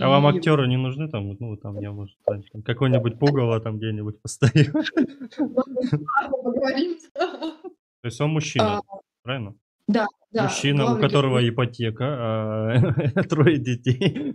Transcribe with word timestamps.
А 0.00 0.08
вам 0.08 0.26
актеры 0.26 0.66
не 0.68 0.76
нужны 0.76 1.08
там? 1.08 1.36
Ну, 1.38 1.56
там 1.56 1.80
я, 1.80 1.92
может, 1.92 2.16
там 2.24 2.42
какой-нибудь 2.64 3.18
пугало 3.18 3.60
там 3.60 3.78
где-нибудь 3.78 4.16
поговорим. 5.42 6.98
То 7.14 8.08
есть 8.08 8.20
он 8.20 8.30
мужчина, 8.30 8.78
А, 8.78 8.80
правильно? 9.22 9.54
Да, 9.86 10.06
да, 10.30 10.44
Мужчина, 10.44 10.94
у 10.94 10.98
которого 11.00 11.40
герой. 11.40 11.50
ипотека, 11.50 12.04
а, 12.08 13.22
трое 13.28 13.58
детей. 13.58 14.34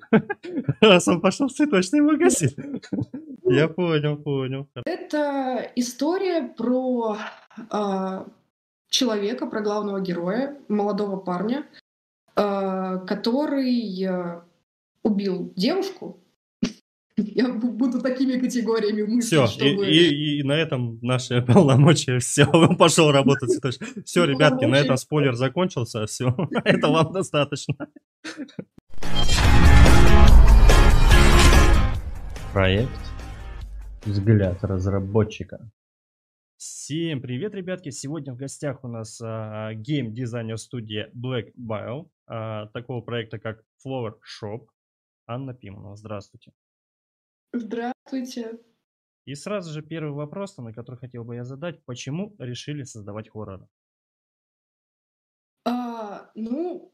Раз 0.82 1.08
он 1.08 1.22
пошел 1.22 1.48
в 1.48 1.54
цветочный 1.54 2.02
магазин. 2.02 2.82
Я 3.44 3.68
понял, 3.68 4.18
понял. 4.18 4.68
Это 4.86 5.72
история 5.76 6.48
про 6.48 7.18
а, 7.72 8.28
человека, 8.90 9.48
про 9.48 9.62
главного 9.62 10.00
героя, 10.02 10.56
молодого 10.68 11.18
парня, 11.18 11.66
а, 12.36 12.98
который 13.00 14.06
а, 14.06 14.46
убил 15.04 15.54
девушку. 15.56 16.24
Я 17.18 17.50
бу- 17.50 17.72
буду 17.72 18.02
такими 18.02 18.40
категориями 18.40 19.20
Все, 19.22 19.42
мыслить, 19.44 19.62
и, 19.62 19.70
чтобы... 19.72 19.88
и- 19.88 20.40
и 20.40 20.44
на 20.44 20.54
этом 20.54 21.00
наши 21.02 21.42
полномочия, 21.48 22.20
все, 22.20 22.46
он 22.54 22.78
пошел 22.78 23.12
работать 23.12 23.50
в 23.50 23.54
цветочный. 23.54 24.04
Все, 24.04 24.26
ребятки, 24.26 24.66
на 24.66 24.76
этом 24.76 24.98
спойлер 24.98 25.36
закончился, 25.36 26.06
все, 26.06 26.36
это 26.64 26.88
вам 26.90 27.12
достаточно. 27.14 27.76
Проект 32.54 32.90
«Взгляд 34.06 34.64
разработчика». 34.64 35.70
Всем 36.58 37.22
привет, 37.22 37.54
ребятки! 37.54 37.90
Сегодня 37.90 38.34
в 38.34 38.38
гостях 38.38 38.84
у 38.84 38.88
нас 38.90 39.22
а, 39.24 39.74
гейм-дизайнер 39.76 40.58
студии 40.58 41.08
Black 41.16 41.54
Bile, 41.58 42.10
а, 42.28 42.66
такого 42.68 43.00
проекта 43.02 43.40
как 43.40 43.64
Flower 43.86 44.16
Shop, 44.44 44.66
Анна 45.30 45.54
Пиманова. 45.54 45.96
Здравствуйте. 45.96 46.54
Здравствуйте. 47.54 48.60
И 49.26 49.36
сразу 49.36 49.72
же 49.72 49.84
первый 49.84 50.12
вопрос, 50.12 50.58
на 50.58 50.74
который 50.74 50.96
хотел 50.96 51.24
бы 51.24 51.36
я 51.36 51.44
задать. 51.44 51.84
Почему 51.86 52.36
решили 52.40 52.84
создавать 52.84 53.30
хорроры? 53.30 53.68
А, 55.66 56.32
ну, 56.34 56.92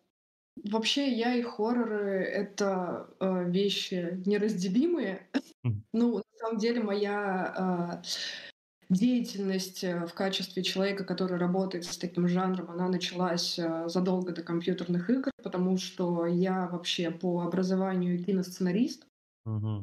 вообще 0.70 1.14
я 1.14 1.36
и 1.36 1.42
хорроры— 1.42 2.26
это 2.26 3.10
а, 3.20 3.44
вещи 3.44 4.22
неразделимые. 4.26 5.30
Ну, 5.94 6.18
на 6.18 6.38
самом 6.38 6.58
деле 6.58 6.84
моя 6.84 7.54
а, 7.58 8.02
деятельность 8.90 9.84
э, 9.84 10.06
в 10.06 10.14
качестве 10.14 10.64
человека, 10.64 11.04
который 11.04 11.38
работает 11.38 11.86
с 11.86 11.98
таким 11.98 12.28
жанром, 12.28 12.72
она 12.72 12.88
началась 12.90 13.58
а, 13.60 13.88
задолго 13.90 14.32
до 14.32 14.44
компьютерных 14.44 15.10
игр, 15.10 15.32
потому 15.44 15.78
что 15.78 16.26
я 16.26 16.68
вообще 16.68 17.12
по 17.12 17.42
образованию 17.42 18.24
киносценарист, 18.24 19.06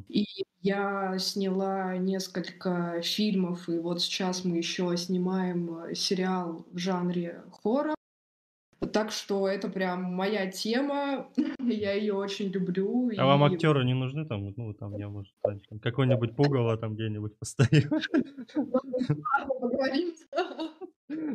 и 0.09 0.25
я 0.61 1.17
сняла 1.19 1.97
несколько 1.97 3.01
фильмов, 3.01 3.69
и 3.69 3.79
вот 3.79 4.01
сейчас 4.01 4.43
мы 4.43 4.57
еще 4.57 4.95
снимаем 4.97 5.85
э, 5.85 5.95
сериал 5.95 6.65
в 6.71 6.77
жанре 6.77 7.43
хоррор. 7.51 7.95
Так 8.91 9.11
что 9.11 9.47
это 9.47 9.69
прям 9.69 10.03
моя 10.03 10.51
тема, 10.51 11.29
я 11.59 11.93
ее 11.93 12.13
очень 12.13 12.49
люблю. 12.49 13.11
А 13.17 13.25
вам 13.25 13.45
И 13.45 13.53
актеры 13.53 13.85
не 13.85 13.93
нужны 13.93 14.25
там? 14.25 14.53
Ну, 14.55 14.73
там 14.73 14.97
я, 14.97 15.09
может, 15.09 15.33
там 15.41 15.59
какой-нибудь 15.81 16.35
пугало 16.35 16.77
там 16.77 16.95
где-нибудь 16.95 17.37
постою. 17.37 17.89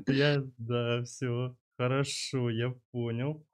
Я, 0.06 0.42
да, 0.58 1.02
все, 1.04 1.54
хорошо, 1.76 2.50
я 2.50 2.74
понял. 2.91 3.44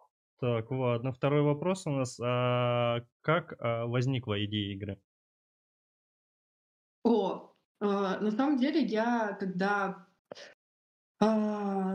Так, 0.40 0.70
ладно. 0.70 1.12
Второй 1.12 1.42
вопрос 1.42 1.86
у 1.86 1.90
нас. 1.90 2.18
А 2.20 3.00
как 3.20 3.54
а, 3.58 3.86
возникла 3.86 4.44
идея 4.44 4.74
игры? 4.74 4.98
О, 7.04 7.54
а, 7.80 8.18
на 8.20 8.30
самом 8.30 8.58
деле 8.58 8.82
я, 8.82 9.36
когда 9.38 10.06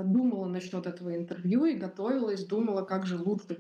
думала 0.04 0.46
насчет 0.48 0.86
этого 0.86 1.16
интервью 1.16 1.66
и 1.66 1.76
готовилась, 1.76 2.46
думала, 2.46 2.84
как 2.84 3.06
же 3.06 3.18
лучше 3.18 3.56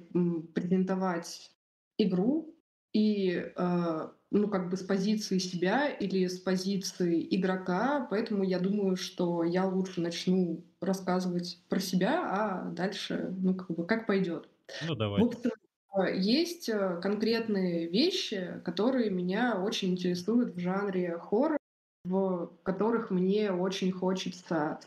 презентовать 0.53 1.51
игру 1.97 2.55
и, 2.93 3.51
а, 3.55 4.13
ну, 4.31 4.47
как 4.49 4.69
бы 4.69 4.77
с 4.77 4.83
позиции 4.83 5.37
себя 5.37 5.89
или 5.89 6.27
с 6.27 6.39
позиции 6.39 7.27
игрока, 7.35 8.07
поэтому 8.09 8.43
я 8.43 8.59
думаю, 8.59 8.95
что 8.95 9.43
я 9.43 9.65
лучше 9.67 10.01
начну 10.01 10.65
рассказывать 10.81 11.63
про 11.69 11.79
себя, 11.79 12.23
а 12.31 12.71
дальше, 12.71 13.33
ну, 13.37 13.53
как 13.55 13.69
бы, 13.69 13.85
как 13.85 14.07
пойдет. 14.07 14.49
Ну, 14.81 14.95
В 15.15 15.23
давайте. 15.23 15.25
общем, 15.25 15.51
а, 15.89 16.09
есть 16.09 16.69
конкретные 17.01 17.87
вещи, 17.89 18.61
которые 18.65 19.09
меня 19.09 19.61
очень 19.61 19.91
интересуют 19.91 20.55
в 20.55 20.59
жанре 20.59 21.17
хоррор, 21.17 21.57
в 22.05 22.57
которых 22.63 23.11
мне 23.11 23.51
очень 23.51 23.91
хочется 23.91 24.55
а, 24.57 24.79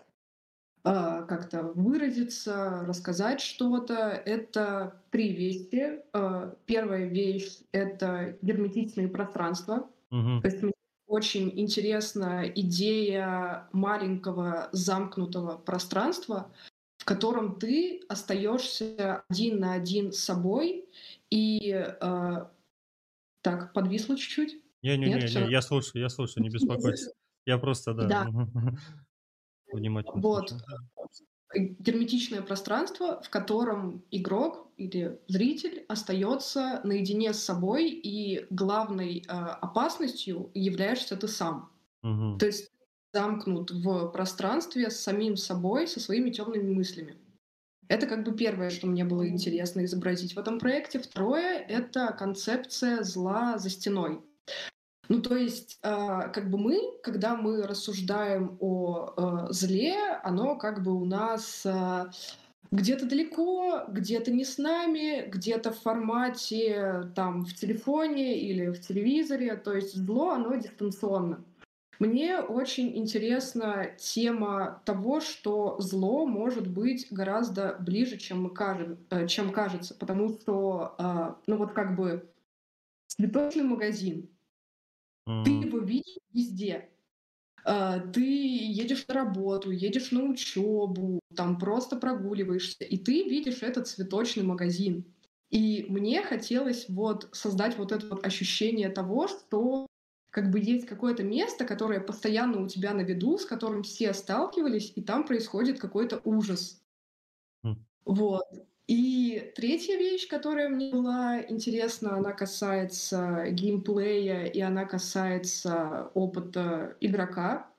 как-то 0.82 1.62
выразиться, 1.62 2.84
рассказать 2.86 3.40
что-то. 3.40 3.94
Это 3.94 5.00
три 5.10 5.32
вещи. 5.32 6.00
А, 6.12 6.56
Первая 6.66 7.06
вещь— 7.06 7.58
это 7.72 8.36
герметичные 8.42 9.08
пространства. 9.08 9.88
Мгм. 10.10 10.42
То 10.42 10.48
есть 10.48 10.62
мне 10.62 10.72
очень 11.06 11.52
интересна 11.60 12.44
идея 12.48 13.68
маленького 13.72 14.70
замкнутого 14.72 15.58
пространства, 15.58 16.50
в 16.98 17.04
котором 17.04 17.58
ты 17.58 18.02
остаешься 18.08 19.24
один 19.28 19.60
на 19.60 19.74
один 19.74 20.12
с 20.12 20.18
собой 20.18 20.86
и 21.30 21.72
э, 21.74 22.46
так 23.42 23.72
подвисло 23.72 24.16
чуть-чуть. 24.16 24.54
Нет, 24.82 24.98
Не-не-не, 24.98 25.26
все. 25.26 25.44
не, 25.44 25.50
я 25.50 25.62
слушаю, 25.62 26.02
я 26.02 26.08
слушаю, 26.08 26.42
не 26.42 26.50
беспокойтесь. 26.50 27.08
Я 27.44 27.58
просто, 27.58 27.92
да, 27.92 28.06
Да. 28.06 28.28
Внимательно 29.76 30.20
вот 30.20 30.50
слушаю. 30.50 30.60
э, 31.54 31.58
герметичное 31.78 32.42
пространство, 32.42 33.22
в 33.22 33.30
котором 33.30 34.04
игрок 34.10 34.68
или 34.76 35.20
зритель 35.28 35.84
остается 35.88 36.80
наедине 36.84 37.32
с 37.32 37.42
собой, 37.42 37.90
и 37.90 38.46
главной 38.50 39.18
э, 39.18 39.30
опасностью 39.30 40.50
являешься 40.54 41.16
ты 41.16 41.28
сам. 41.28 41.70
Мгм. 42.02 42.38
То 42.38 42.46
есть 42.46 42.70
замкнут 43.12 43.70
в 43.70 44.08
пространстве 44.08 44.90
с 44.90 45.00
самим 45.00 45.36
собой, 45.36 45.86
со 45.86 46.00
своими 46.00 46.30
темными 46.30 46.72
мыслями. 46.72 47.16
Это 47.88 48.06
как 48.06 48.24
бы 48.24 48.34
первое, 48.34 48.70
что 48.70 48.86
мне 48.86 49.04
было 49.04 49.28
интересно 49.28 49.84
изобразить 49.84 50.34
в 50.34 50.38
этом 50.38 50.58
проекте. 50.58 50.98
Второе— 50.98 51.58
это 51.68 52.12
концепция 52.18 53.02
зла 53.02 53.58
за 53.58 53.68
стеной. 53.68 54.22
Ну, 55.12 55.20
то 55.20 55.36
есть, 55.36 55.78
а, 55.82 56.28
как 56.28 56.48
бы 56.48 56.56
мы, 56.56 56.80
когда 57.02 57.36
мы 57.36 57.66
рассуждаем 57.66 58.56
о 58.60 59.12
э, 59.14 59.52
зле, 59.52 59.94
оно 60.24 60.56
как 60.56 60.82
бы 60.82 60.98
у 60.98 61.04
нас 61.04 61.66
а, 61.66 62.10
где-то 62.70 63.04
далеко, 63.04 63.84
где-то 63.88 64.30
не 64.30 64.46
с 64.46 64.56
нами, 64.56 65.28
где-то 65.28 65.70
в 65.70 65.78
формате 65.78 67.10
там 67.14 67.44
в 67.44 67.52
телефоне 67.52 68.40
или 68.40 68.70
в 68.70 68.80
телевизоре. 68.80 69.54
То 69.56 69.74
есть 69.74 69.94
зло, 69.94 70.30
оно 70.30 70.54
дистанционно. 70.54 71.44
Мне 71.98 72.38
очень 72.38 72.96
интересна 72.96 73.88
тема 73.98 74.80
того, 74.86 75.20
что 75.20 75.78
зло 75.78 76.24
может 76.24 76.66
быть 76.66 77.08
гораздо 77.10 77.76
ближе, 77.80 78.16
чем, 78.16 78.44
мы 78.44 78.50
кажем, 78.50 78.96
э, 79.10 79.26
чем 79.26 79.52
кажется, 79.52 79.94
потому 79.94 80.30
что, 80.30 80.94
а, 80.96 81.36
ну 81.46 81.58
вот 81.58 81.72
как 81.72 81.96
бы 81.96 82.26
цветочный 83.08 83.64
магазин, 83.64 84.30
ты 85.42 85.50
его 85.62 85.78
видишь 85.78 86.18
везде. 86.32 86.90
А, 87.64 88.00
Ты 88.00 88.22
едешь 88.22 89.06
на 89.08 89.14
работу, 89.14 89.70
едешь 89.70 90.10
на 90.12 90.24
учебу, 90.24 91.20
там 91.36 91.58
просто 91.58 91.96
прогуливаешься, 91.96 92.84
и 92.84 92.98
ты 92.98 93.24
видишь 93.24 93.62
этот 93.62 93.88
цветочный 93.88 94.42
магазин. 94.44 95.14
И 95.50 95.86
мне 95.88 96.22
хотелось 96.22 96.88
вот 96.88 97.28
создать 97.32 97.76
вот 97.78 97.92
это 97.92 98.06
вот 98.08 98.26
ощущение 98.26 98.88
того, 98.90 99.28
что 99.28 99.86
как 100.30 100.50
бы 100.50 100.58
есть 100.60 100.86
какое-то 100.86 101.22
место, 101.24 101.64
которое 101.66 102.00
постоянно 102.00 102.62
у 102.62 102.68
тебя 102.68 102.94
на 102.94 103.02
виду, 103.02 103.38
с 103.38 103.44
которым 103.44 103.82
все 103.82 104.14
сталкивались, 104.14 104.92
и 104.96 105.02
там 105.02 105.24
происходит 105.26 105.78
какой-то 105.78 106.20
ужас. 106.24 106.82
М. 107.64 107.86
Вот. 108.04 108.46
И 108.88 109.52
третья 109.56 109.96
вещь, 109.96 110.28
которая 110.28 110.68
мне 110.68 110.90
была 110.92 111.40
интересна, 111.48 112.16
она 112.16 112.32
касается 112.32 113.46
геймплея 113.50 114.44
и 114.46 114.60
она 114.60 114.84
касается 114.84 116.10
опыта 116.14 116.96
игрока. 117.00 117.70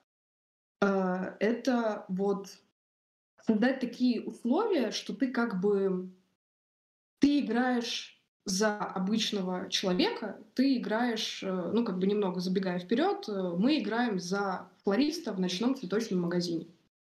А, 0.81 1.35
Это 1.39 2.05
вот 2.07 2.57
создать 3.45 3.79
такие 3.79 4.21
условия, 4.21 4.91
что 4.91 5.13
ты 5.13 5.31
как 5.31 5.59
бы 5.59 6.09
ты 7.19 7.39
играешь 7.39 8.21
за 8.45 8.77
обычного 8.77 9.69
человека, 9.69 10.38
ты 10.53 10.77
играешь, 10.77 11.41
э, 11.44 11.71
ну 11.73 11.85
как 11.85 12.00
бы 12.00 12.07
немного 12.07 12.41
забегая 12.41 12.79
вперед, 12.79 13.29
э, 13.29 13.55
мы 13.57 13.79
играем 13.79 14.19
за 14.19 14.69
флориста 14.83 15.31
в 15.31 15.39
ночном 15.39 15.75
цветочном 15.75 16.21
магазине. 16.21 16.67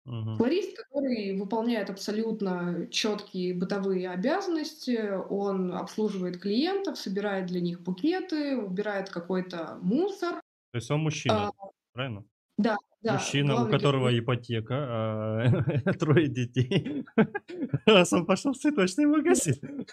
Мгм. 0.06 0.36
Флорист, 0.36 0.76
который 0.76 1.36
выполняет 1.36 1.90
абсолютно 1.90 2.86
четкие 2.90 3.54
бытовые 3.54 4.08
обязанности. 4.10 5.10
Он 5.28 5.72
обслуживает 5.72 6.38
клиентов, 6.40 6.96
собирает 6.96 7.46
для 7.46 7.60
них 7.60 7.80
букеты, 7.82 8.56
убирает 8.56 9.10
какой-то 9.10 9.78
мусор. 9.82 10.34
То 10.72 10.76
есть 10.78 10.90
он 10.90 11.00
мужчина, 11.00 11.48
А, 11.48 11.52
правильно? 11.92 12.24
да, 12.56 12.76
да, 13.02 13.14
Мужчина, 13.14 13.64
у 13.64 13.68
которого 13.68 14.10
герой. 14.10 14.20
ипотека, 14.20 14.74
а, 14.78 15.42
трое 15.98 16.28
детей. 16.28 17.04
Раз 17.86 18.12
он 18.12 18.26
пошел 18.26 18.52
в 18.52 18.58
цветочный 18.58 19.06
магазин. 19.06 19.86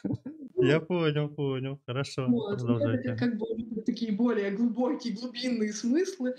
Я 0.67 0.79
понял, 0.79 1.29
понял. 1.29 1.79
Хорошо, 1.85 2.23
Вот, 2.25 2.63
это 2.79 2.97
как 3.03 3.17
продолжайте. 3.17 3.17
как 3.17 3.37
бы 3.37 3.45
такие 3.85 4.13
более 4.13 4.51
глубокие, 4.51 5.13
глубинные 5.13 5.73
смыслы. 5.73 6.35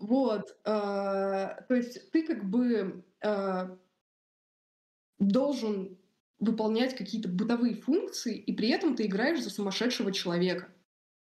Вот, 0.00 0.58
а, 0.64 1.62
то 1.68 1.74
есть 1.74 2.10
ты 2.10 2.26
как 2.26 2.44
бы, 2.50 3.04
а 3.22 3.78
должен 5.18 5.98
выполнять 6.38 6.96
какие-то 6.96 7.28
бытовые 7.28 7.74
функции, 7.74 8.36
и 8.36 8.52
при 8.52 8.68
этом 8.70 8.96
ты 8.96 9.06
играешь 9.06 9.42
за 9.42 9.50
сумасшедшего 9.50 10.10
человека, 10.12 10.68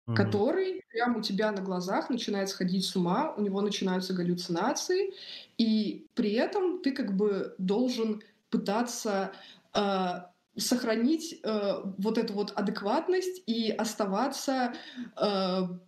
Мгм. 0.08 0.44
который 0.44 0.84
прямо 0.90 1.20
у 1.20 1.24
тебя 1.24 1.52
на 1.54 1.62
глазах 1.62 2.10
начинает 2.12 2.50
сходить 2.50 2.86
с 2.86 2.96
ума, 2.98 3.34
у 3.36 3.42
него 3.42 3.62
начинаются 3.62 4.14
галлюцинации, 4.16 5.14
и 5.58 6.08
при 6.16 6.34
этом 6.34 6.82
ты 6.84 6.94
как 6.94 7.16
бы 7.18 7.56
должен 7.60 8.24
пытаться, 8.52 9.34
а, 9.74 10.33
сохранить, 10.58 11.40
э, 11.44 11.82
вот 11.98 12.18
эту 12.18 12.34
вот 12.34 12.52
адекватность 12.52 13.42
и 13.48 13.72
оставаться, 13.72 14.74
а, 15.16 15.80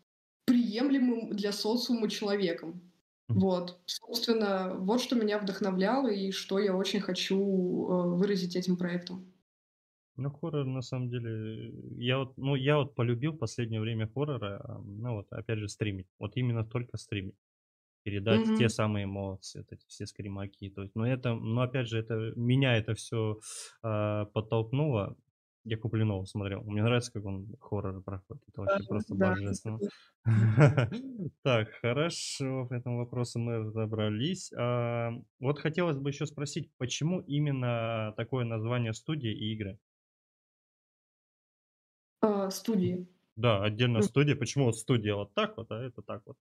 приемлемым 0.46 1.30
для 1.36 1.52
социума 1.52 2.10
человеком. 2.10 2.92
Вот, 3.34 3.80
собственно, 3.86 4.76
вот 4.78 5.02
что 5.02 5.16
меня 5.16 5.40
вдохновляло 5.40 6.08
и 6.10 6.32
что 6.32 6.60
я 6.60 6.76
очень 6.76 7.02
хочу, 7.02 7.38
э, 7.38 8.16
выразить 8.18 8.56
этим 8.56 8.78
проектом. 8.78 9.34
Ну, 10.18 10.30
хоррор 10.32 10.66
на 10.66 10.82
самом 10.82 11.10
деле, 11.10 11.74
я 11.98 12.20
вот, 12.20 12.38
ну, 12.38 12.56
я 12.56 12.78
вот 12.78 12.96
полюбил 12.96 13.34
в 13.34 13.38
последнее 13.38 13.82
время 13.82 14.08
хорроры, 14.08 14.60
а, 14.64 14.80
ну 14.80 15.16
вот 15.16 15.28
опять 15.32 15.60
же 15.60 15.68
стримить. 15.68 16.08
Вот 16.20 16.38
именно 16.38 16.64
только 16.66 16.98
стримить. 16.98 17.36
Передать 18.06 18.54
те 18.54 18.70
Мгм. 18.70 18.72
самые 18.72 19.06
эмоции, 19.06 19.60
вот 19.60 19.74
эти 19.74 19.86
все 19.88 20.08
скримаки. 20.08 20.70
То 20.70 20.84
есть, 20.84 20.96
но 20.96 21.08
это, 21.08 21.34
но 21.36 21.64
опять 21.64 21.90
же, 21.90 22.00
это 22.00 22.34
меня 22.38 22.78
это 22.78 22.96
все 22.96 23.40
подтолкнуло. 23.82 25.18
Я 25.64 25.78
Куплинова 25.78 26.26
смотрел. 26.26 26.62
Мне 26.64 26.84
нравится, 26.84 27.12
как 27.12 27.26
он 27.26 27.56
хорроры 27.60 28.02
проходит. 28.02 28.44
Это 28.48 28.62
вообще 28.62 28.84
просто 28.84 29.16
да, 29.16 29.34
божественно. 29.36 29.82
Так, 31.44 31.70
хорошо, 31.82 32.68
по 32.68 32.74
этому 32.76 32.98
вопросу 33.00 33.40
мы 33.40 33.58
разобрались. 33.58 34.52
А, 34.58 35.12
вот 35.40 35.60
хотелось 35.60 35.98
бы 35.98 36.10
еще 36.12 36.26
спросить, 36.28 36.72
почему 36.78 37.22
именно 37.22 38.14
такое 38.18 38.46
название 38.46 38.94
студии 38.94 39.32
и 39.32 39.54
игры? 39.54 39.80
А, 42.20 42.50
студии. 42.52 43.08
Да, 43.36 43.62
отдельно 43.64 44.02
студия. 44.02 44.36
Почему 44.36 44.66
вот 44.66 44.78
студия 44.78 45.14
вот 45.16 45.34
так 45.34 45.58
вот, 45.58 45.70
а 45.72 45.82
это 45.84 46.02
так 46.02 46.22
вот? 46.26 46.38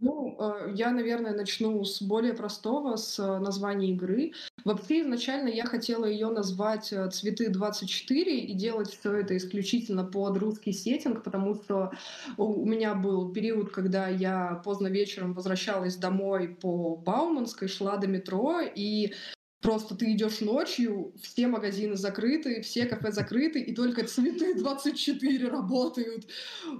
Ну, 0.00 0.36
э, 0.38 0.72
я, 0.74 0.92
наверное, 0.92 1.34
начну 1.34 1.84
с 1.84 2.00
более 2.00 2.32
простого, 2.32 2.94
с 2.96 3.18
э, 3.18 3.38
названия 3.40 3.90
игры. 3.90 4.32
Вообще, 4.64 5.02
изначально 5.02 5.48
я 5.48 5.64
хотела 5.64 6.04
ее 6.04 6.28
назвать 6.28 6.92
э, 6.92 7.10
«Цветы 7.10 7.50
24» 7.50 8.22
и 8.22 8.52
делать 8.54 8.90
все 8.90 9.12
это 9.14 9.36
исключительно 9.36 10.04
под 10.04 10.36
русский 10.36 10.72
сеттинг, 10.72 11.24
потому 11.24 11.56
что 11.56 11.90
у 12.36 12.64
меня 12.64 12.94
был 12.94 13.32
период, 13.32 13.72
когда 13.72 14.08
я 14.08 14.62
поздно 14.64 14.86
вечером 14.86 15.32
возвращалась 15.32 15.96
домой 15.96 16.48
по 16.48 16.94
Бауманской, 16.94 17.66
шла 17.66 17.96
до 17.96 18.06
метро, 18.06 18.60
и 18.60 19.14
Просто 19.60 19.96
ты 19.96 20.12
идешь 20.12 20.40
ночью, 20.40 21.12
все 21.20 21.48
магазины 21.48 21.96
закрыты, 21.96 22.62
все 22.62 22.86
кафе 22.86 23.10
закрыты, 23.10 23.60
и 23.60 23.74
только 23.74 24.04
цветы 24.06 24.54
24 24.54 25.48
работают. 25.48 26.28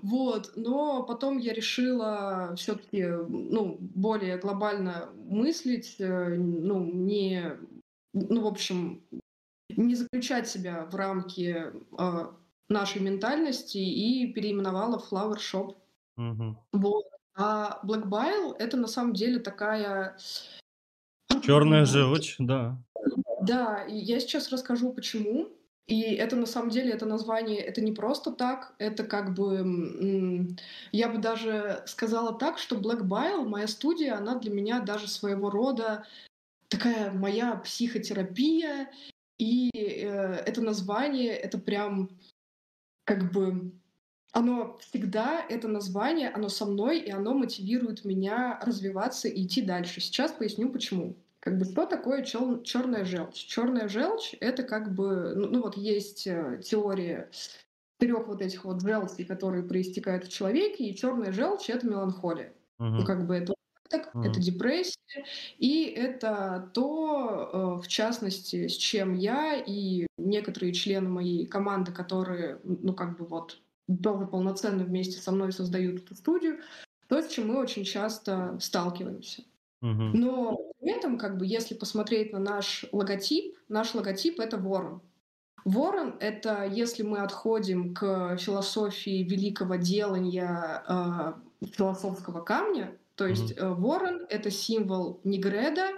Вот. 0.02 0.52
Но 0.54 1.02
потом 1.02 1.38
я 1.38 1.52
решила 1.52 2.54
все-таки, 2.56 3.04
ну, 3.04 3.78
более 3.80 4.38
глобально 4.38 5.10
мыслить, 5.16 5.96
э, 5.98 6.36
ну, 6.36 6.84
не, 6.84 7.56
ну, 8.12 8.42
в 8.42 8.46
общем, 8.46 9.02
не 9.70 9.96
заключать 9.96 10.48
себя 10.48 10.86
в 10.86 10.94
рамки 10.94 11.72
а, 11.98 12.34
нашей 12.68 13.02
ментальности 13.02 13.78
и 13.78 14.32
переименовала 14.32 14.98
в 14.98 15.12
Flower 15.12 15.36
Shop. 15.36 15.76
Мгм. 16.16 16.58
Вот. 16.72 17.04
А 17.34 17.80
Black 17.84 18.04
Bile 18.04 18.54
это 18.58 18.76
на 18.76 18.88
самом 18.88 19.14
деле 19.14 19.38
такая 19.38 20.16
Черная 21.42 21.84
желчь, 21.84 22.36
да. 22.38 22.78
Да, 23.40 23.84
и 23.84 23.96
я 23.96 24.20
сейчас 24.20 24.50
расскажу, 24.50 24.92
почему. 24.92 25.48
И 25.86 26.02
это 26.02 26.36
на 26.36 26.44
самом 26.44 26.68
деле, 26.68 26.92
это 26.92 27.06
название, 27.06 27.60
это 27.60 27.80
не 27.80 27.92
просто 27.92 28.30
так, 28.30 28.74
это 28.78 29.04
как 29.04 29.32
бы, 29.32 30.54
я 30.92 31.08
бы 31.08 31.16
даже 31.16 31.82
сказала 31.86 32.34
так, 32.38 32.58
что 32.58 32.76
Black 32.76 33.00
Bile, 33.00 33.48
моя 33.48 33.66
студия, 33.66 34.14
она 34.14 34.38
для 34.38 34.50
меня 34.50 34.80
даже 34.80 35.08
своего 35.08 35.48
рода 35.48 36.04
такая 36.68 37.10
моя 37.10 37.56
психотерапия, 37.56 38.90
и 39.38 39.70
э, 39.74 40.42
это 40.44 40.60
название, 40.60 41.32
это 41.32 41.56
прям 41.56 42.10
как 43.04 43.32
бы 43.32 43.72
оно 44.32 44.76
всегда, 44.78 45.44
это 45.48 45.68
название, 45.68 46.28
оно 46.28 46.50
со 46.50 46.66
мной, 46.66 47.00
и 47.00 47.10
оно 47.10 47.32
мотивирует 47.32 48.04
меня 48.04 48.60
развиваться 48.62 49.28
и 49.28 49.44
идти 49.44 49.62
дальше. 49.62 50.00
Сейчас 50.00 50.32
поясню 50.32 50.70
почему. 50.70 51.16
Как 51.40 51.56
бы 51.58 51.64
что 51.64 51.86
такое 51.86 52.24
черная 52.24 53.04
желчь? 53.04 53.46
Черная 53.46 53.88
желчь 53.88 54.34
это 54.40 54.64
как 54.64 54.94
бы, 54.94 55.34
ну, 55.36 55.46
ну 55.48 55.62
вот 55.62 55.76
есть 55.76 56.26
э, 56.26 56.60
теория 56.64 57.30
трех 57.98 58.28
вот 58.28 58.42
этих 58.42 58.64
вот 58.64 58.82
желчей, 58.82 59.24
которые 59.24 59.64
проистекают 59.64 60.24
в 60.26 60.30
человеке, 60.32 60.84
и 60.86 60.96
черная 60.96 61.32
желчь 61.32 61.70
это 61.70 61.86
меланхолия. 61.86 62.54
Ну, 62.96 63.04
Мгм. 63.04 63.06
как 63.06 63.26
бы 63.26 63.36
это 63.36 63.54
так, 63.90 64.16
это 64.20 64.40
Мгм. 64.40 64.42
депрессия, 64.42 64.96
и 65.58 65.84
это 65.84 66.70
то, 66.74 67.78
э, 67.80 67.82
в 67.82 67.88
частности, 67.88 68.68
с 68.68 68.76
чем 68.76 69.14
я 69.14 69.56
и 69.56 70.06
некоторые 70.18 70.72
члены 70.74 71.08
моей 71.08 71.46
команды, 71.46 71.92
которые, 71.92 72.60
ну, 72.64 72.94
как 72.94 73.18
бы 73.18 73.26
вот 73.26 73.60
тоже 74.02 74.26
полноценно 74.26 74.84
вместе 74.84 75.20
со 75.20 75.32
мной 75.32 75.52
создают 75.52 76.02
эту 76.04 76.14
студию, 76.16 76.60
то, 77.08 77.22
с 77.22 77.28
чем 77.28 77.48
мы 77.48 77.58
очень 77.58 77.84
часто 77.84 78.58
сталкиваемся. 78.60 79.44
Но 79.80 80.58
при 80.80 80.90
этом, 80.90 81.18
как 81.18 81.38
бы, 81.38 81.46
если 81.46 81.74
посмотреть 81.74 82.32
на 82.32 82.38
наш 82.38 82.84
логотип, 82.92 83.56
наш 83.68 83.94
логотип— 83.94 84.40
это 84.40 84.56
ворон. 84.56 85.02
Ворон— 85.64 86.16
это 86.20 86.64
если 86.64 87.02
мы 87.02 87.18
отходим 87.18 87.94
к 87.94 88.36
философии 88.38 89.22
великого 89.22 89.76
делания 89.76 90.82
э, 90.88 91.66
философского 91.66 92.40
камня, 92.40 92.96
то 93.16 93.26
есть 93.26 93.52
э, 93.56 93.68
ворон— 93.68 94.26
это 94.30 94.50
символ 94.50 95.20
Негреда, 95.24 95.90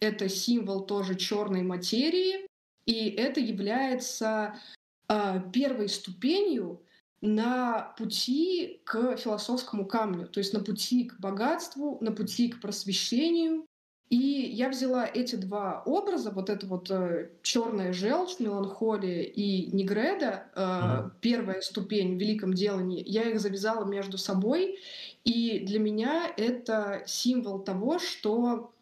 это 0.00 0.28
символ 0.28 0.86
тоже 0.86 1.14
черной 1.16 1.62
материи, 1.62 2.46
и 2.86 3.10
это 3.10 3.40
является 3.40 4.58
э, 5.08 5.42
первой 5.52 5.88
ступенью 5.88 6.82
на 7.20 7.94
пути 7.98 8.80
к 8.84 9.16
философскому 9.16 9.84
камню, 9.84 10.26
то 10.28 10.38
есть 10.38 10.52
на 10.52 10.60
пути 10.60 11.04
к 11.04 11.18
богатству, 11.18 11.98
на 12.00 12.12
пути 12.12 12.48
к 12.48 12.60
просвещению. 12.60 13.64
И 14.08 14.16
я 14.16 14.70
взяла 14.70 15.06
эти 15.06 15.36
два 15.36 15.82
образа, 15.84 16.30
вот 16.30 16.48
это 16.48 16.66
вот 16.66 16.90
э, 16.90 17.28
черная 17.42 17.92
желчь, 17.92 18.38
меланхолия 18.38 19.22
и 19.22 19.66
негреда, 19.70 20.44
э, 20.54 21.10
первая 21.20 21.60
ступень 21.60 22.16
в 22.16 22.20
великом 22.20 22.54
делании, 22.54 23.04
я 23.06 23.24
их 23.24 23.38
завязала 23.38 23.84
между 23.84 24.16
собой, 24.16 24.78
и 25.24 25.58
для 25.66 25.78
меня 25.78 26.32
это 26.38 27.02
символ 27.04 27.58
того, 27.58 27.98
что 27.98 28.72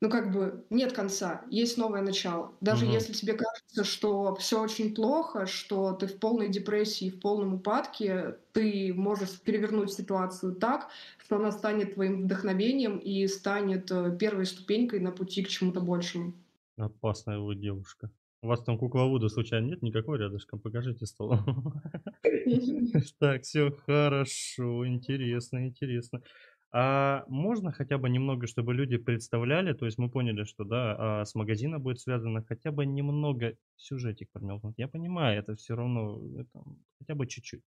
ну, 0.00 0.10
как 0.10 0.32
бы 0.32 0.64
нет 0.70 0.92
конца, 0.92 1.44
есть 1.50 1.76
новое 1.76 2.02
начало. 2.02 2.54
Даже 2.60 2.86
Мгм. 2.86 2.86
если 2.86 3.12
тебе 3.12 3.32
кажется, 3.34 3.84
что 3.84 4.34
все 4.36 4.60
очень 4.62 4.94
плохо, 4.94 5.46
что 5.46 5.92
ты 5.92 6.06
в 6.06 6.18
полной 6.20 6.48
депрессии, 6.48 7.10
в 7.10 7.20
полном 7.20 7.54
упадке, 7.54 8.38
ты 8.52 8.94
можешь 8.94 9.40
перевернуть 9.40 9.92
ситуацию 9.92 10.54
так, 10.54 10.88
что 11.18 11.36
она 11.36 11.50
станет 11.50 11.94
твоим 11.94 12.22
вдохновением 12.24 12.98
и 12.98 13.26
станет 13.26 13.90
э, 13.90 14.16
первой 14.18 14.46
ступенькой 14.46 15.00
на 15.00 15.10
пути 15.10 15.42
к 15.42 15.48
чему-то 15.48 15.80
большему. 15.80 16.34
Опасная 16.76 17.38
вы 17.38 17.54
девушка. 17.56 18.10
У 18.40 18.46
вас 18.46 18.62
там 18.62 18.78
кукловода 18.78 19.28
случайно 19.28 19.66
нет 19.66 19.82
никакой 19.82 20.18
рядышком? 20.18 20.60
Покажите 20.60 21.06
стол. 21.06 21.34
Так, 23.18 23.42
все 23.42 23.70
хорошо, 23.70 24.86
интересно, 24.86 25.66
интересно. 25.66 26.22
А 26.70 27.24
можно 27.28 27.72
хотя 27.72 27.96
бы 27.98 28.10
немного, 28.10 28.46
чтобы 28.46 28.74
люди 28.74 28.98
представляли, 28.98 29.72
то 29.72 29.86
есть 29.86 29.98
мы 29.98 30.10
поняли, 30.10 30.44
что 30.44 30.64
да, 30.64 31.20
а, 31.22 31.24
с 31.24 31.34
магазина 31.34 31.78
будет 31.78 32.00
связано, 32.00 32.44
хотя 32.44 32.72
бы 32.72 32.84
немного 32.86 33.56
сюжетик 33.76 34.30
промелькнуть. 34.32 34.74
Я 34.78 34.88
понимаю, 34.88 35.38
это 35.38 35.56
все 35.56 35.74
равно, 35.76 36.20
это 36.38 36.62
хотя 36.98 37.14
бы 37.14 37.26
чуть-чуть. 37.26 37.62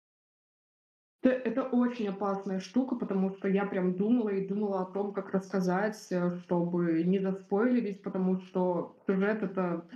Э, 1.23 1.29
это 1.29 1.63
очень 1.63 2.07
опасная 2.07 2.59
штука, 2.59 2.95
потому 2.95 3.35
что 3.35 3.47
я 3.47 3.65
прям 3.65 3.95
думала 3.95 4.29
и 4.29 4.47
думала 4.47 4.81
о 4.81 4.85
том, 4.85 5.13
как 5.13 5.31
рассказать, 5.33 6.07
э, 6.11 6.37
чтобы 6.39 7.03
не 7.03 7.19
заспойлерить, 7.19 8.03
потому 8.03 8.39
что 8.41 8.97
сюжет- 9.07 9.43
это, 9.43 9.87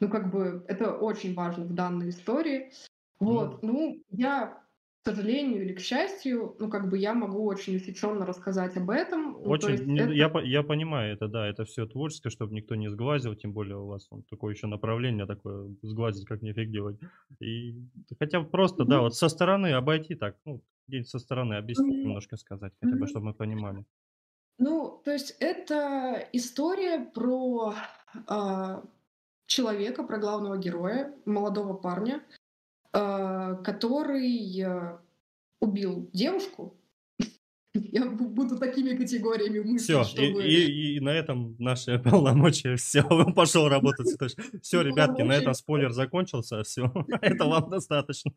ну, 0.00 0.08
как 0.08 0.30
бы, 0.32 0.64
это 0.68 0.92
очень 0.96 1.34
важно 1.34 1.64
в 1.64 1.74
данной 1.74 2.10
истории. 2.10 2.72
Вот, 3.20 3.62
ну, 3.62 4.02
я, 4.10 4.65
к 5.06 5.10
сожалению 5.14 5.62
или 5.64 5.72
к 5.72 5.80
счастью, 5.80 6.56
ну, 6.58 6.68
как 6.68 6.90
бы 6.90 6.98
я 6.98 7.14
могу 7.14 7.44
очень 7.46 7.76
усеченно 7.76 8.26
рассказать 8.26 8.76
об 8.76 8.90
этом. 8.90 9.32
Ну, 9.44 9.56
Очень, 9.56 9.84
не 9.86 10.00
это 10.00 10.14
я 10.16 10.30
я 10.42 10.62
понимаю 10.62 11.12
это, 11.14 11.28
да, 11.28 11.46
это 11.46 11.64
всё 11.64 11.86
творческое, 11.86 12.30
чтобы 12.30 12.54
никто 12.54 12.74
не 12.74 12.88
сглазил, 12.88 13.34
тем 13.34 13.52
более 13.52 13.76
у 13.78 13.86
вас 13.86 14.08
вон 14.10 14.22
такое 14.24 14.54
еще 14.54 14.66
направление 14.66 15.26
такое, 15.26 15.74
сглазить 15.82 16.26
как 16.26 16.42
нифиг 16.42 16.70
делать. 16.70 16.98
И 17.40 17.74
хотя 18.18 18.40
бы 18.40 18.48
просто, 18.50 18.84
да, 18.84 19.00
Мгм. 19.00 19.02
вот 19.02 19.14
со 19.14 19.28
стороны 19.28 19.72
обойти 19.72 20.14
так, 20.16 20.38
ну, 20.44 20.62
где-нибудь 20.88 21.08
со 21.08 21.18
стороны 21.18 21.54
объяснить, 21.54 21.96
Мгм. 21.96 22.02
немножко 22.02 22.36
сказать, 22.36 22.72
хотя 22.80 22.96
бы 22.96 23.06
Мгм. 23.06 23.06
чтобы 23.06 23.26
мы 23.26 23.34
понимали. 23.34 23.84
Ну, 24.58 25.00
то 25.04 25.12
есть 25.12 25.36
это 25.40 26.26
история 26.32 27.00
про, 27.04 27.74
а, 28.26 28.84
человека, 29.46 30.04
про 30.04 30.18
главного 30.18 30.58
героя, 30.58 31.14
молодого 31.26 31.74
парня, 31.74 32.24
который, 33.64 34.62
а, 34.62 35.00
убил 35.60 36.10
девушку. 36.12 36.76
Я 37.74 38.06
бу 38.06 38.28
буду 38.28 38.58
такими 38.58 38.96
категориями 38.96 39.60
мыслить, 39.60 39.82
Всё, 39.84 40.02
и 40.02 40.06
чтобы 40.06 40.44
и 40.44 40.96
и 40.96 41.00
на 41.00 41.10
этом 41.10 41.56
наши 41.58 41.98
полномочия 42.04 42.76
всё, 42.76 43.04
он 43.10 43.34
пошел 43.34 43.68
работать 43.68 44.08
Всё, 44.62 44.82
ребятки, 44.82 45.22
на 45.22 45.32
этом 45.34 45.54
спойлер 45.54 45.92
закончился, 45.92 46.62
всё, 46.64 46.92
этого 47.22 47.50
вам 47.50 47.70
достаточно. 47.70 48.32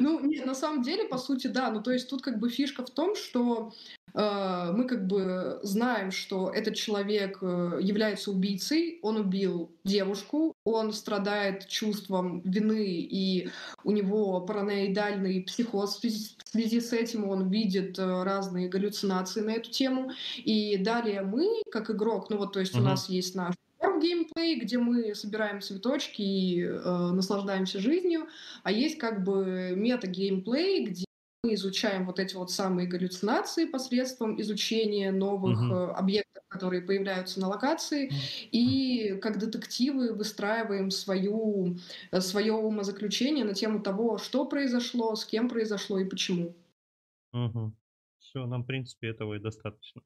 Ну, 0.00 0.20
не, 0.24 0.40
на 0.44 0.54
самом 0.54 0.82
деле, 0.82 1.04
по 1.08 1.18
сути, 1.18 1.46
да. 1.48 1.70
Ну, 1.70 1.82
то 1.82 1.90
есть 1.92 2.10
тут 2.10 2.22
как 2.22 2.38
бы 2.40 2.50
фишка 2.50 2.84
в 2.84 2.90
том, 2.90 3.14
что, 3.16 3.72
мы 4.14 4.84
как 4.86 5.06
бы 5.06 5.58
знаем, 5.62 6.10
что 6.10 6.50
этот 6.50 6.74
человек, 6.74 7.38
э, 7.40 7.78
является 7.80 8.30
убийцей. 8.30 8.98
Он 9.02 9.16
убил 9.16 9.70
девушку, 9.84 10.54
он 10.64 10.92
страдает 10.92 11.66
чувством 11.68 12.40
вины, 12.42 12.84
и 12.86 13.48
у 13.84 13.90
него 13.90 14.40
параноидальный 14.42 15.42
психоз 15.42 15.96
в 15.96 16.48
связи 16.48 16.80
с 16.80 16.92
этим. 16.92 17.28
Он 17.28 17.48
видит, 17.48 17.98
э, 17.98 18.22
разные 18.22 18.68
галлюцинации 18.68 19.40
на 19.40 19.52
эту 19.52 19.70
тему. 19.70 20.10
И 20.36 20.76
далее 20.76 21.22
мы, 21.22 21.62
как 21.70 21.90
игрок, 21.90 22.28
ну 22.30 22.36
вот, 22.36 22.52
то 22.52 22.60
есть 22.60 22.74
у 22.74 22.78
Мгм. 22.78 22.86
нас 22.86 23.08
есть 23.08 23.34
наш 23.34 23.54
геймплей, 24.00 24.58
где 24.60 24.78
мы 24.78 25.14
собираем 25.14 25.60
цветочки 25.60 26.22
и, 26.22 26.62
э, 26.64 27.10
наслаждаемся 27.12 27.80
жизнью, 27.80 28.26
а 28.62 28.72
есть 28.72 28.98
как 28.98 29.22
бы 29.24 29.74
мета-геймплей, 29.76 30.84
где 30.86 31.04
мы 31.44 31.54
изучаем 31.54 32.06
вот 32.06 32.20
эти 32.20 32.36
вот 32.36 32.52
самые 32.52 32.86
галлюцинации 32.86 33.64
посредством 33.64 34.40
изучения 34.40 35.10
новых, 35.10 35.70
Мгм. 35.70 35.82
объектов, 35.96 36.44
которые 36.46 36.82
появляются 36.82 37.40
на 37.40 37.48
локации, 37.48 38.12
и 38.52 39.18
как 39.20 39.38
детективы 39.38 40.12
выстраиваем 40.14 40.92
свою 40.92 41.78
э, 42.12 42.20
свое 42.20 42.52
умозаключение 42.52 43.44
на 43.44 43.54
тему 43.54 43.80
того, 43.82 44.18
что 44.18 44.44
произошло, 44.44 45.16
с 45.16 45.24
кем 45.24 45.48
произошло 45.48 45.98
и 45.98 46.04
почему. 46.04 46.54
Мгм. 47.32 47.76
Всё, 48.18 48.46
нам, 48.46 48.62
в 48.62 48.66
принципе, 48.66 49.08
этого 49.08 49.34
и 49.34 49.38
достаточно. 49.40 50.02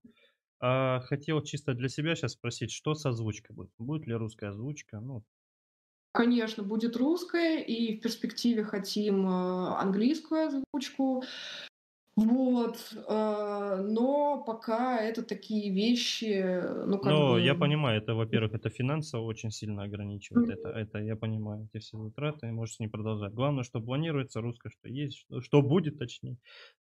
А, 0.61 1.01
хотел 1.01 1.43
чисто 1.43 1.75
для 1.75 1.89
себя 1.89 2.17
щас 2.17 2.33
спросить, 2.33 2.71
что 2.73 2.95
с 2.95 3.07
озвучкой 3.07 3.57
будет? 3.57 3.73
Будет 3.79 4.07
ли 4.07 4.15
русская 4.15 4.51
озвучка? 4.51 5.01
Ну 5.01 5.25
Конечно, 6.17 6.63
будет 6.63 6.97
русская, 6.97 7.61
и 7.61 7.99
в 7.99 8.01
перспективе 8.01 8.65
хотим, 8.65 9.27
а, 9.29 9.79
английскую 9.81 10.47
озвучку. 10.47 11.25
Вот, 12.17 12.79
а, 13.09 13.77
но 13.79 14.43
пока 14.45 15.01
это 15.01 15.23
такие 15.23 15.73
вещи, 15.73 16.63
ну, 16.87 16.99
как 17.01 17.21
Но 17.23 17.39
я 17.39 17.55
бы 17.55 17.55
понимаю, 17.55 18.01
это, 18.03 18.15
во-первых, 18.15 18.55
это 18.55 18.71
финансово 18.71 19.23
очень 19.25 19.51
сильно 19.51 19.83
ограничивает. 19.85 20.49
Это 20.49 20.69
Мгм. 20.69 20.71
это 20.71 20.99
я 20.99 21.15
понимаю, 21.15 21.69
эти 21.73 21.83
все 21.83 21.99
затраты, 22.03 22.51
можете 22.53 22.85
не 22.85 22.89
продолжать. 22.89 23.35
Главное, 23.35 23.65
что 23.65 23.81
планируется, 23.81 24.41
русское 24.41 24.71
что 24.71 24.89
есть, 24.89 25.19
что 25.19 25.41
что 25.43 25.63
будет, 25.63 25.99
точнее. 25.99 26.39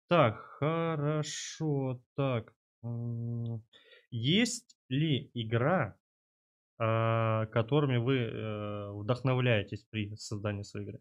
Так, 0.10 0.38
хорошо. 0.42 2.02
Так, 2.16 2.56
есть 4.12 4.78
ли 4.90 5.32
игра, 5.34 5.98
которыми 6.78 7.98
вы, 7.98 8.18
э, 8.20 8.92
вдохновляетесь 8.94 9.86
при 9.90 10.16
создании 10.16 10.64
своей 10.64 10.88
игры? 10.88 11.00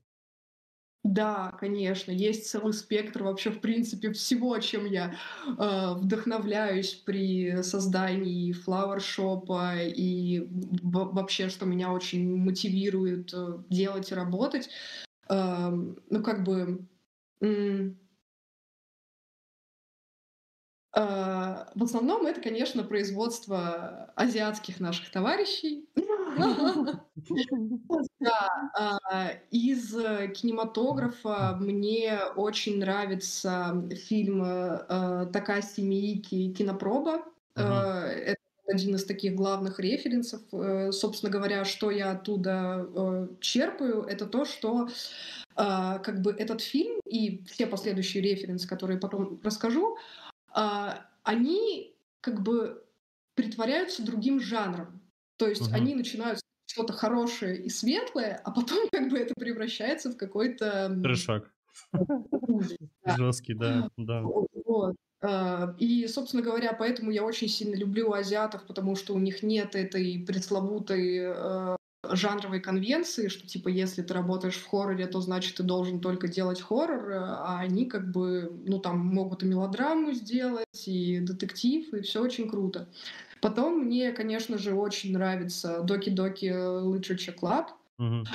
Да, 1.05 1.51
конечно, 1.59 2.13
есть 2.13 2.49
целый 2.49 2.73
спектр 2.73 3.25
вообще, 3.25 3.51
в 3.51 3.61
принципе, 3.61 4.13
всего, 4.13 4.57
чем 4.61 4.85
я, 4.87 5.17
а, 5.59 5.95
вдохновляюсь 5.95 6.95
при 6.95 7.61
создании 7.63 8.53
флауэр-шопа 8.53 9.79
и 9.85 10.47
вообще, 10.85 11.49
что 11.49 11.67
меня 11.67 11.91
очень 11.93 12.37
мотивирует, 12.37 13.35
э, 13.35 13.59
делать 13.69 14.13
и 14.13 14.15
работать. 14.15 14.71
Ам, 15.29 15.97
ну, 16.11 16.23
как 16.23 16.45
бы, 16.45 16.87
в 20.95 21.83
основном 21.85 22.27
это, 22.27 22.41
конечно, 22.41 22.83
производство 22.85 24.13
азиатских 24.17 24.81
наших 24.81 25.11
товарищей. 25.11 25.89
Да, 28.21 28.49
а, 28.79 29.31
из 29.51 29.91
кинематографа 29.93 31.57
мне 31.61 32.19
очень 32.37 32.79
нравится 32.79 33.75
фильм, 34.09 34.43
э, 34.45 35.27
Такаси 35.33 35.83
Миики 35.83 36.53
"Кинопроба". 36.55 37.25
Э, 37.57 37.63
это 38.07 38.37
один 38.69 38.95
из 38.95 39.05
таких 39.05 39.35
главных 39.35 39.79
референсов. 39.81 40.43
Э, 40.53 40.93
собственно 40.93 41.31
говоря, 41.31 41.65
что 41.65 41.91
я 41.91 42.13
оттуда, 42.13 42.87
э, 42.95 43.29
черпаю- 43.41 44.05
это 44.05 44.27
то, 44.27 44.45
что, 44.45 44.89
а, 45.57 45.99
как 45.99 46.23
бы 46.23 46.33
этот 46.33 46.61
фильм 46.63 47.01
и 47.07 47.45
все 47.47 47.67
последующие 47.67 48.23
референсы, 48.23 48.67
которые 48.69 48.99
потом 49.01 49.41
расскажу, 49.45 49.97
а, 49.97 50.32
они 50.55 51.97
как 52.21 52.43
бы 52.43 52.85
притворяются 53.35 54.05
другим 54.05 54.41
жанром. 54.41 55.03
То 55.37 55.49
есть 55.49 55.69
Мгм. 55.69 55.75
они 55.75 55.95
начинают 55.95 56.41
что-то 56.67 56.93
хорошее 56.93 57.63
и 57.63 57.69
светлое, 57.69 58.41
а 58.45 58.51
потом 58.51 58.89
как 58.93 59.11
бы 59.11 59.19
это 59.19 59.35
превращается 59.35 60.11
в 60.11 60.17
какой-то, 60.17 60.89
Трешак. 61.03 61.51
Жесткий, 63.07 63.55
да, 63.55 63.89
да. 63.97 64.23
Вот. 64.23 64.97
А, 65.21 65.75
и, 65.79 66.07
собственно 66.09 66.43
говоря, 66.43 66.73
поэтому 66.73 67.11
я 67.11 67.25
очень 67.25 67.49
сильно 67.49 67.77
люблю 67.77 68.13
азиатов, 68.13 68.67
потому 68.67 68.97
что 68.97 69.15
у 69.15 69.19
них 69.19 69.43
нет 69.43 69.77
этой 69.77 70.19
пресловутой, 70.27 71.19
э, 71.19 71.77
жанровой 72.11 72.61
конвенции, 72.61 73.29
что 73.29 73.47
типа 73.47 73.69
если 73.69 74.03
ты 74.03 74.15
работаешь 74.15 74.57
в 74.57 74.67
хорроре, 74.69 75.07
то 75.07 75.21
значит 75.21 75.57
ты 75.57 75.63
должен 75.63 76.01
только 76.01 76.29
делать 76.29 76.61
хоррор, 76.61 77.13
а 77.13 77.59
они 77.61 77.87
как 77.87 78.11
бы, 78.13 78.51
ну, 78.67 78.79
там 78.81 78.99
могут 79.01 79.43
и 79.43 79.47
мелодраму 79.47 80.13
сделать, 80.13 80.87
и 80.87 81.21
детектив, 81.21 81.93
и 81.95 82.03
всё 82.03 82.23
очень 82.23 82.49
круто. 82.51 82.89
Потом 83.41 83.81
мне, 83.87 84.13
конечно 84.13 84.59
же, 84.59 84.75
очень 84.75 85.13
нравится 85.13 85.85
Doki 85.89 86.15
Literature 86.15 87.37
Club. 87.41 87.67
Мгм. 87.99 88.33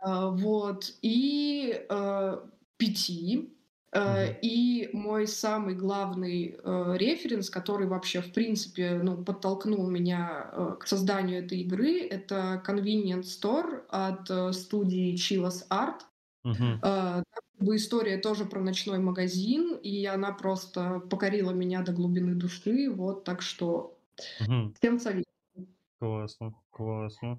А, 0.00 0.30
вот, 0.30 0.94
и, 1.02 1.86
э, 1.88 2.38
PT. 2.78 3.53
Э, 3.94 4.26
и 4.42 4.90
мой 4.92 5.26
самый 5.28 5.74
главный, 5.76 6.56
э, 6.62 6.96
референс, 6.98 7.48
который 7.50 7.86
вообще, 7.86 8.20
в 8.22 8.32
принципе, 8.32 9.00
ну, 9.02 9.22
подтолкнул 9.24 9.88
меня, 9.88 10.50
э, 10.52 10.76
к 10.80 10.86
созданию 10.86 11.44
этой 11.44 11.60
игры- 11.60 12.00
это 12.00 12.62
Convenience 12.66 13.22
Store 13.40 13.84
от, 13.88 14.54
студии 14.56 15.14
Chivas 15.14 15.66
Art. 15.70 16.00
Как 16.82 17.24
бы 17.66 17.76
история 17.76 18.18
тоже 18.18 18.44
про 18.46 18.60
ночной 18.60 18.98
магазин, 18.98 19.76
и 19.82 20.04
она 20.06 20.32
просто 20.32 21.00
покорила 21.10 21.52
меня 21.52 21.82
до 21.82 21.92
глубины 21.92 22.34
души. 22.34 22.90
Вот, 22.90 23.24
так 23.24 23.42
что 23.42 23.98
Мгм. 24.40 24.74
всем 24.80 25.00
советую. 25.00 25.24
Классно, 26.00 26.54
классно. 26.70 27.38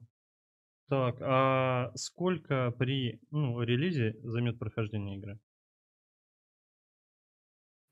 Так, 0.89 1.17
а 1.21 1.91
сколько 1.95 2.71
при, 2.77 3.21
ну, 3.31 3.61
релизе 3.63 4.17
займет 4.23 4.59
прохождение 4.59 5.17
игры? 5.17 5.39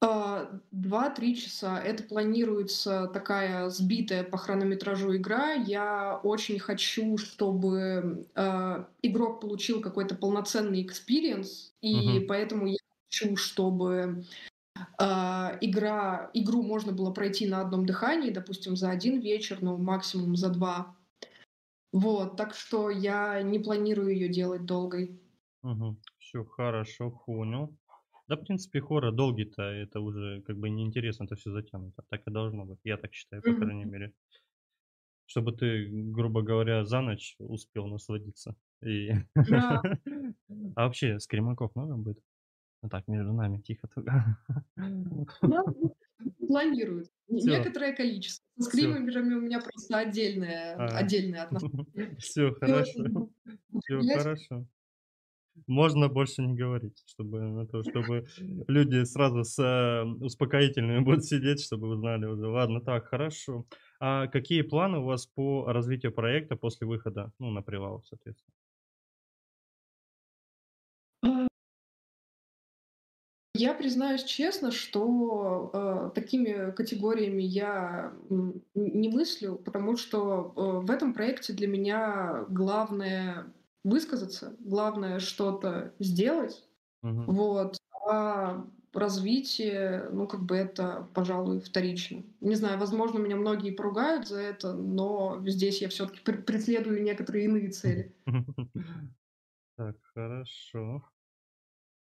А, 0.05 0.59
2-3 0.71 1.33
часа. 1.35 1.79
Это 1.81 2.03
планируется 2.03 3.07
такая 3.13 3.69
сбитая 3.69 4.25
по 4.25 4.37
хронометражу 4.37 5.15
игра. 5.15 5.53
Я 5.53 6.19
очень 6.23 6.59
хочу, 6.59 7.17
чтобы, 7.17 8.27
а, 8.35 8.89
игрок 9.01 9.39
получил 9.39 9.79
какой-то 9.81 10.15
полноценный 10.15 10.83
experience, 10.83 11.73
и 11.81 12.19
Мгм. 12.19 12.27
поэтому 12.27 12.67
я 12.67 12.75
хочу, 13.09 13.37
чтобы, 13.37 14.25
а, 14.99 15.57
игра 15.61 16.31
игру 16.33 16.63
можно 16.63 16.93
было 16.93 17.11
пройти 17.11 17.47
на 17.47 17.61
одном 17.61 17.85
дыхании, 17.85 18.31
допустим, 18.31 18.77
за 18.77 18.91
1 18.91 19.21
вечер, 19.21 19.59
ну, 19.61 19.77
максимум 19.77 20.35
за 20.37 20.49
2. 20.49 20.95
Вот, 21.93 22.37
так 22.37 22.55
что 22.55 22.89
я 22.91 23.41
не 23.43 23.59
планирую 23.59 24.15
её 24.15 24.29
делать 24.29 24.65
долгой. 24.65 25.21
Мгм. 25.63 25.97
Всё 26.19 26.43
хорошо, 26.45 27.09
понял. 27.11 27.77
Да, 28.33 28.41
в 28.41 28.45
принципе, 28.45 28.81
хоррор 28.81 29.13
долгий-то, 29.13 29.61
это 29.61 29.99
уже 29.99 30.41
как 30.41 30.57
бы 30.57 30.69
неинтересно, 30.69 31.25
это 31.25 31.35
все 31.35 31.51
затянуто. 31.51 32.03
Так 32.09 32.27
и 32.27 32.31
должно 32.31 32.65
быть. 32.65 32.79
Я 32.83 32.97
так 32.97 33.13
считаю, 33.13 33.43
по 33.43 33.53
крайней 33.53 33.85
мере. 33.85 34.11
Чтобы 35.25 35.51
ты, 35.51 35.87
грубо 35.87 36.41
говоря, 36.41 36.83
за 36.83 37.01
ночь 37.01 37.35
успел 37.37 37.85
насладиться. 37.87 38.55
И... 38.81 39.11
Да. 39.35 39.81
А 40.75 40.85
вообще, 40.85 41.19
скримаков 41.19 41.75
много 41.75 41.95
будет? 41.95 42.19
Ну 42.81 42.89
так, 42.89 43.07
между 43.07 43.33
нами, 43.33 43.59
тихо. 43.59 43.87
Да, 43.95 44.37
ну, 44.75 45.25
планируют. 46.47 47.09
Не 47.27 47.39
Все, 47.39 47.57
некоторое 47.57 47.93
количество. 47.93 48.45
Со 48.57 48.69
все. 48.69 48.77
скримерами 48.77 49.33
у 49.35 49.41
меня 49.41 49.59
просто 49.61 49.97
отдельное 49.97 50.75
А, 50.75 50.97
отдельные 50.97 51.43
отношения. 51.43 51.85
все 52.19 52.51
хорошо, 52.53 53.03
люблю 53.03 53.31
все 53.81 54.17
хорошо. 54.17 54.67
Можно 55.67 56.09
больше 56.09 56.41
не 56.41 56.55
говорить, 56.55 57.03
чтобы 57.05 57.67
то, 57.71 57.83
чтобы 57.83 58.25
люди 58.67 59.03
сразу 59.05 59.43
с 59.43 59.59
э, 59.59 60.03
успокоительными 60.03 60.99
будут 61.03 61.25
сидеть, 61.25 61.61
чтобы 61.63 61.89
вы 61.89 61.97
знали 61.97 62.25
уже. 62.25 62.47
Ладно, 62.47 62.81
так, 62.81 63.07
хорошо. 63.07 63.65
А 63.99 64.27
какие 64.27 64.61
планы 64.63 64.99
у 64.99 65.05
вас 65.05 65.27
по 65.27 65.65
развитию 65.71 66.11
проекта 66.11 66.55
после 66.55 66.87
выхода, 66.87 67.31
ну, 67.39 67.51
на 67.51 67.61
привал, 67.61 68.03
соответственно? 68.03 68.53
А, 71.21 71.47
я 73.55 73.73
признаюсь 73.75 74.23
честно, 74.23 74.71
что, 74.71 75.69
э, 75.73 76.11
такими 76.15 76.71
категориями 76.71 77.43
я, 77.43 78.13
не 78.73 79.09
мыслю, 79.09 79.55
потому 79.57 79.95
что, 79.95 80.53
э, 80.55 80.85
в 80.85 80.89
этом 80.89 81.13
проекте 81.13 81.53
для 81.53 81.67
меня 81.67 82.45
главное 82.49 83.53
высказаться, 83.83 84.55
главное 84.59 85.19
что-то 85.19 85.93
сделать. 85.99 86.63
Мгм. 87.01 87.27
Вот. 87.27 87.77
А 88.09 88.67
развитие, 88.93 90.09
ну, 90.11 90.27
как 90.27 90.43
бы 90.45 90.55
это, 90.55 91.09
пожалуй, 91.15 91.61
вторично. 91.61 92.23
Не 92.41 92.55
знаю, 92.55 92.79
возможно, 92.79 93.19
меня 93.19 93.35
многие 93.37 93.71
поругают 93.71 94.27
за 94.27 94.39
это, 94.41 94.73
но 94.73 95.41
здесь 95.47 95.81
я 95.81 95.89
все 95.89 96.07
таки 96.07 96.21
преследую 96.21 97.03
некоторые 97.03 97.45
иные 97.45 97.69
цели. 97.71 98.15
Так, 99.75 99.97
хорошо. 100.13 101.03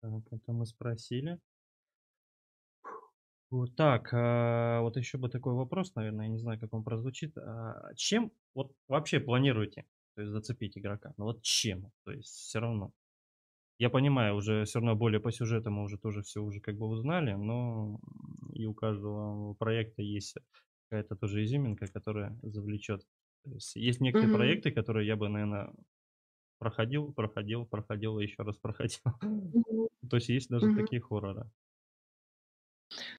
Так, 0.00 0.24
это 0.32 0.52
мы 0.52 0.66
спросили. 0.66 1.38
Вот 3.50 3.76
так, 3.76 4.10
а, 4.12 4.80
вот 4.82 4.96
еще 4.98 5.16
бы 5.16 5.30
такой 5.30 5.54
вопрос, 5.54 5.94
наверное, 5.94 6.26
я 6.26 6.32
не 6.32 6.38
знаю, 6.38 6.60
как 6.60 6.74
он 6.74 6.84
прозвучит. 6.84 7.36
А, 7.38 7.94
чем 7.96 8.32
вот 8.54 8.74
вообще 8.88 9.20
планируете, 9.20 9.86
то 10.18 10.22
есть 10.22 10.32
зацепить 10.32 10.76
игрока? 10.78 11.14
Ну 11.16 11.26
вот 11.26 11.42
чем? 11.44 11.92
То 12.04 12.12
есть 12.12 12.30
все 12.34 12.60
равно. 12.60 12.92
Я 13.78 13.90
понимаю, 13.90 14.36
уже 14.36 14.64
все 14.64 14.80
равно 14.80 14.96
более 14.96 15.20
по 15.20 15.32
сюжету 15.32 15.70
мы 15.70 15.82
уже 15.84 15.98
тоже 15.98 16.22
все 16.22 16.42
уже 16.42 16.60
как 16.60 16.76
бы 16.78 16.86
узнали, 16.88 17.34
но 17.34 18.00
и 18.52 18.66
у 18.66 18.74
каждого 18.74 19.54
проекта 19.54 20.02
есть 20.02 20.36
какая-то 20.90 21.16
тоже 21.16 21.44
изюминка, 21.44 21.86
которая 21.86 22.38
завлечет. 22.42 23.06
То 23.44 23.52
есть 23.54 23.76
есть 23.76 24.00
некоторые 24.00 24.30
Мгм. 24.30 24.32
проекты, 24.32 24.72
которые 24.72 25.06
я 25.06 25.16
бы, 25.16 25.28
наверное, 25.28 25.72
проходил, 26.58 27.12
проходил, 27.14 27.66
проходил 27.66 28.18
и 28.20 28.24
еще 28.24 28.42
раз 28.44 28.58
проходил. 28.58 29.00
Мгм. 29.22 29.88
То 30.10 30.16
есть 30.18 30.28
есть 30.30 30.50
даже 30.50 30.70
Мгм. 30.70 30.72
такие 30.72 31.00
хорроры. 31.02 31.50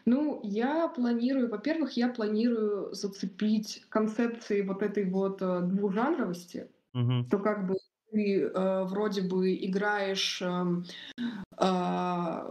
Ну, 0.05 0.41
я 0.43 0.87
планирую, 0.87 1.49
во-первых, 1.49 1.93
я 1.93 2.09
планирую 2.09 2.93
зацепить 2.93 3.83
концепцией 3.89 4.63
вот 4.63 4.81
этой 4.81 5.05
вот, 5.09 5.41
э, 5.41 5.61
двужанровости, 5.61 6.69
Что 7.27 7.39
как 7.39 7.67
бы 7.67 7.75
ты, 8.11 8.41
э, 8.43 8.83
вроде 8.85 9.21
бы 9.21 9.53
играешь, 9.55 10.41
эм, 10.41 10.85
а, 11.57 12.47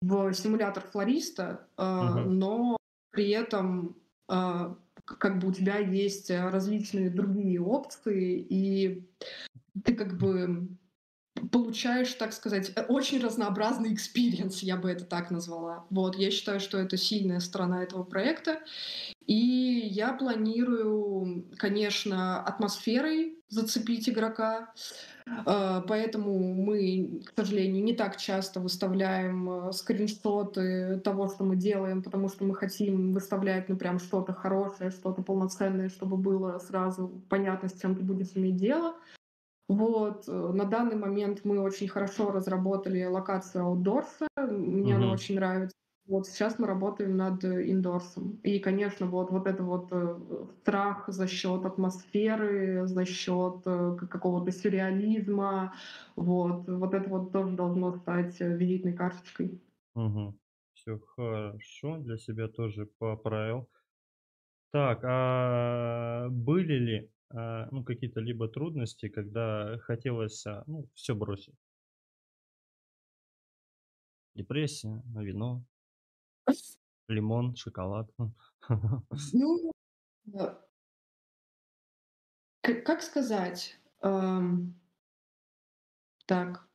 в 0.00 0.32
симулятор 0.34 0.82
флориста, 0.84 1.68
а, 1.76 2.20
мгм, 2.20 2.38
но 2.38 2.76
при 3.10 3.30
этом, 3.30 3.96
к 4.28 4.76
как 5.18 5.38
бы 5.40 5.48
у 5.48 5.52
тебя 5.52 5.78
есть, 5.78 6.30
э, 6.30 6.48
различные 6.48 7.10
другие 7.10 7.60
опции, 7.60 8.38
и 8.48 9.08
ты 9.84 9.94
как 9.94 10.18
бы 10.18 10.68
получаешь, 11.52 12.14
так 12.14 12.32
сказать, 12.32 12.72
э, 12.76 12.84
очень 12.86 13.20
разнообразный 13.22 13.94
experience, 13.94 14.62
я 14.62 14.76
бы 14.76 14.90
это 14.90 15.04
так 15.04 15.30
назвала. 15.30 15.86
Вот, 15.90 16.16
я 16.16 16.30
считаю, 16.30 16.60
что 16.60 16.78
это 16.78 16.96
сильная 16.96 17.40
сторона 17.40 17.82
этого 17.84 18.04
проекта. 18.04 18.60
И 19.26 19.34
я 19.34 20.12
планирую, 20.14 21.50
конечно, 21.58 22.42
атмосферой 22.42 23.38
зацепить 23.48 24.08
игрока. 24.08 24.72
Э, 25.46 25.82
поэтому 25.86 26.38
мы, 26.54 27.22
к 27.26 27.32
сожалению, 27.36 27.84
не 27.84 27.94
так 27.94 28.16
часто 28.16 28.60
выставляем, 28.60 29.68
э, 29.68 29.72
скриншоты 29.72 31.00
того, 31.00 31.28
что 31.28 31.44
мы 31.44 31.56
делаем, 31.56 32.02
потому 32.02 32.28
что 32.28 32.44
мы 32.44 32.54
хотим 32.54 33.12
выставлять, 33.12 33.68
ну, 33.68 33.76
прям 33.76 33.98
что-то 33.98 34.32
хорошее, 34.34 34.90
что-то 34.90 35.22
полноценное, 35.22 35.88
чтобы 35.88 36.16
было 36.16 36.58
сразу 36.58 37.22
понятно, 37.28 37.68
с 37.68 37.80
чем 37.80 37.96
ты 37.96 38.02
будешь 38.02 38.32
иметь 38.36 38.56
дело. 38.56 38.96
Вот, 39.68 40.28
э, 40.28 40.32
на 40.32 40.64
данный 40.64 40.96
момент 40.96 41.40
мы 41.44 41.60
очень 41.60 41.88
хорошо 41.88 42.30
разработали 42.30 43.04
локацию 43.04 43.64
аутдорса. 43.64 44.26
Мне 44.36 44.96
она 44.96 45.06
мгм, 45.06 45.12
очень 45.12 45.36
нравится. 45.36 45.74
Вот 46.06 46.26
сейчас 46.26 46.58
мы 46.58 46.66
работаем 46.66 47.16
над 47.16 47.44
индорсом. 47.44 48.40
И, 48.42 48.58
конечно, 48.58 49.06
вот, 49.06 49.30
вот 49.30 49.46
это 49.46 49.62
вот 49.62 49.88
э, 49.92 50.46
страх 50.60 51.04
за 51.08 51.28
счет 51.28 51.64
атмосферы, 51.64 52.86
за 52.86 53.04
счет 53.04 53.62
э, 53.66 53.96
какого-то 54.10 54.50
сюрреализма, 54.50 55.74
вот, 56.16 56.68
вот 56.68 56.94
это 56.94 57.08
вот 57.08 57.32
тоже 57.32 57.56
должно 57.56 57.92
стать 57.92 58.40
э, 58.40 58.56
визитной 58.56 58.94
карточкой. 58.94 59.60
мгм. 59.94 60.38
Всё 60.74 60.98
хорошо, 60.98 61.98
для 61.98 62.16
себя 62.18 62.48
тоже 62.48 62.86
поправил. 62.86 63.68
Так, 64.70 65.00
а 65.04 66.28
были 66.30 66.74
ли, 66.74 67.10
а, 67.30 67.68
ну, 67.70 67.84
какие-то 67.84 68.20
либо 68.20 68.48
трудности, 68.48 69.08
когда 69.08 69.78
хотелось, 69.78 70.46
а, 70.46 70.64
ну, 70.66 70.88
все 70.94 71.14
бросить? 71.14 71.54
Депрессия, 74.34 75.02
а, 75.16 75.22
вино, 75.22 75.64
лимон, 77.08 77.54
шоколад. 77.56 78.10
Ну, 79.32 79.72
э, 80.34 80.54
к- 82.60 82.82
как 82.82 83.02
сказать? 83.02 83.78
Ам, 84.00 84.74
так, 86.26 86.68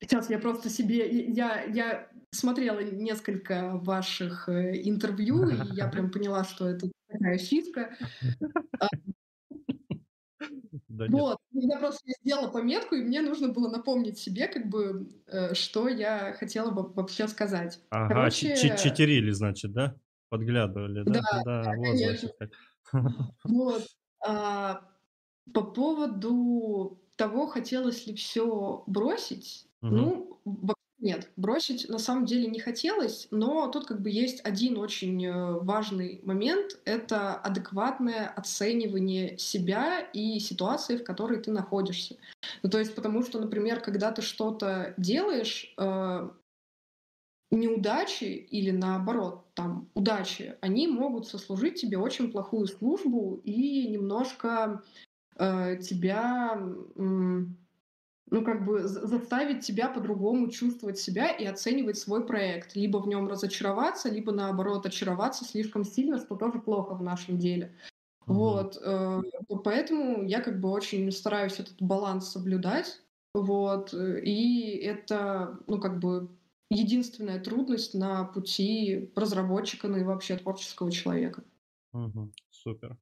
Сейчас 0.00 0.30
я 0.30 0.38
просто 0.38 0.70
себе 0.70 1.08
и 1.10 1.32
я 1.32 1.64
я 1.64 2.08
смотрела 2.30 2.78
несколько 2.80 3.76
ваших, 3.78 4.48
э, 4.48 4.80
интервью, 4.88 5.48
и 5.48 5.74
я 5.74 5.88
прям 5.92 6.10
поняла, 6.10 6.44
что 6.44 6.68
это 6.68 6.88
такая 7.08 7.38
фишка. 7.38 7.96
Да 10.88 11.06
нет. 11.06 11.12
вот, 11.12 11.38
я 11.66 11.78
просто 11.78 12.00
сделала 12.22 12.48
пометку, 12.48 12.94
и 12.94 13.02
мне 13.02 13.20
нужно 13.22 13.48
было 13.48 13.68
напомнить 13.70 14.18
себе, 14.18 14.48
как 14.48 14.68
бы, 14.68 15.08
э, 15.26 15.54
что 15.54 15.88
я 15.88 16.32
хотела 16.34 16.70
во 16.70 16.82
вообще 16.82 17.28
сказать. 17.28 17.80
Ага, 17.90 18.08
Короче, 18.08 18.76
читерили, 18.76 19.30
значит, 19.30 19.72
да? 19.72 19.96
Подглядывали, 20.28 21.04
да, 21.04 21.20
да? 21.20 21.20
Да, 21.22 21.42
да, 21.44 21.72
вот 21.74 21.96
конечно. 21.96 22.28
значит. 22.30 22.32
Вот, 23.44 23.86
а, 24.26 24.82
по 25.54 25.62
поводу 25.62 27.02
того, 27.16 27.46
хотелось 27.48 28.06
ли 28.06 28.14
все 28.14 28.84
бросить, 28.86 29.68
Мгм, 29.82 29.94
ну, 29.96 30.40
нет. 31.00 31.30
Бросить 31.36 31.88
на 31.88 31.98
самом 31.98 32.26
деле 32.26 32.48
не 32.48 32.58
хотелось, 32.58 33.28
но 33.30 33.68
тут 33.68 33.86
как 33.86 34.00
бы 34.02 34.10
есть 34.10 34.40
один 34.44 34.78
очень, 34.78 35.24
э, 35.24 35.52
важный 35.60 36.20
момент- 36.24 36.78
это 36.84 37.34
адекватное 37.34 38.28
оценивание 38.28 39.38
себя 39.38 40.00
и 40.00 40.40
ситуации, 40.40 40.96
в 40.96 41.04
которой 41.04 41.40
ты 41.40 41.52
находишься. 41.52 42.16
Ну, 42.62 42.70
то 42.70 42.78
есть 42.78 42.94
потому 42.94 43.22
что, 43.22 43.40
например, 43.40 43.80
когда 43.80 44.10
ты 44.12 44.22
что-то 44.22 44.94
делаешь, 44.96 45.72
э, 45.78 46.30
неудачи 47.50 48.24
или, 48.24 48.70
наоборот, 48.70 49.46
там, 49.54 49.88
удачи, 49.94 50.56
они 50.60 50.86
могут 50.86 51.26
сослужить 51.26 51.80
тебе 51.80 51.96
очень 51.98 52.30
плохую 52.30 52.66
службу 52.66 53.40
и 53.44 53.88
немножко 53.88 54.82
э, 55.38 55.78
тебя, 55.78 56.52
м, 56.96 57.56
ну, 58.30 58.44
как 58.44 58.64
бы 58.64 58.82
за- 58.86 59.06
заставить 59.06 59.64
тебя 59.64 59.88
по-другому 59.88 60.48
чувствовать 60.50 60.98
себя 60.98 61.30
и 61.30 61.44
оценивать 61.44 61.98
свой 61.98 62.26
проект. 62.26 62.74
Либо 62.76 62.98
в 62.98 63.08
нем 63.08 63.28
разочароваться, 63.28 64.08
либо 64.10 64.32
наоборот 64.32 64.86
очароваться 64.86 65.44
слишком 65.44 65.84
сильно, 65.84 66.18
что 66.18 66.36
тоже 66.36 66.58
плохо 66.60 66.94
в 66.94 67.02
нашем 67.02 67.38
деле. 67.38 67.74
мгм, 68.26 68.66
Вот, 68.66 68.78
э, 68.82 69.22
поэтому 69.64 70.24
я 70.24 70.40
как 70.42 70.60
бы 70.60 70.70
очень 70.70 71.10
стараюсь 71.12 71.58
этот 71.60 71.80
баланс 71.80 72.28
соблюдать. 72.30 73.00
Вот, 73.34 73.94
э, 73.94 74.20
и 74.22 74.76
это, 74.78 75.60
ну, 75.66 75.80
как 75.80 75.98
бы 76.00 76.28
единственная 76.70 77.40
трудность 77.40 77.94
на 77.94 78.24
пути 78.24 79.10
разработчика, 79.16 79.88
ну 79.88 79.96
и 79.98 80.02
вообще 80.04 80.36
творческого 80.36 80.90
человека. 80.90 81.44
мгм. 81.92 82.32
Супер. 82.50 82.96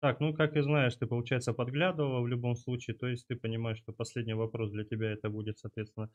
Так, 0.00 0.20
ну, 0.20 0.32
как 0.32 0.56
и 0.56 0.60
знаешь, 0.60 0.94
ты, 0.94 1.06
получается, 1.08 1.52
подглядывала 1.52 2.20
в 2.20 2.28
любом 2.28 2.54
случае, 2.54 2.96
то 2.96 3.08
есть 3.08 3.26
ты 3.26 3.34
понимаешь, 3.34 3.78
что 3.78 3.92
последний 3.92 4.34
вопрос 4.34 4.70
для 4.70 4.84
тебя 4.84 5.10
это 5.10 5.28
будет, 5.28 5.58
соответственно, 5.58 6.10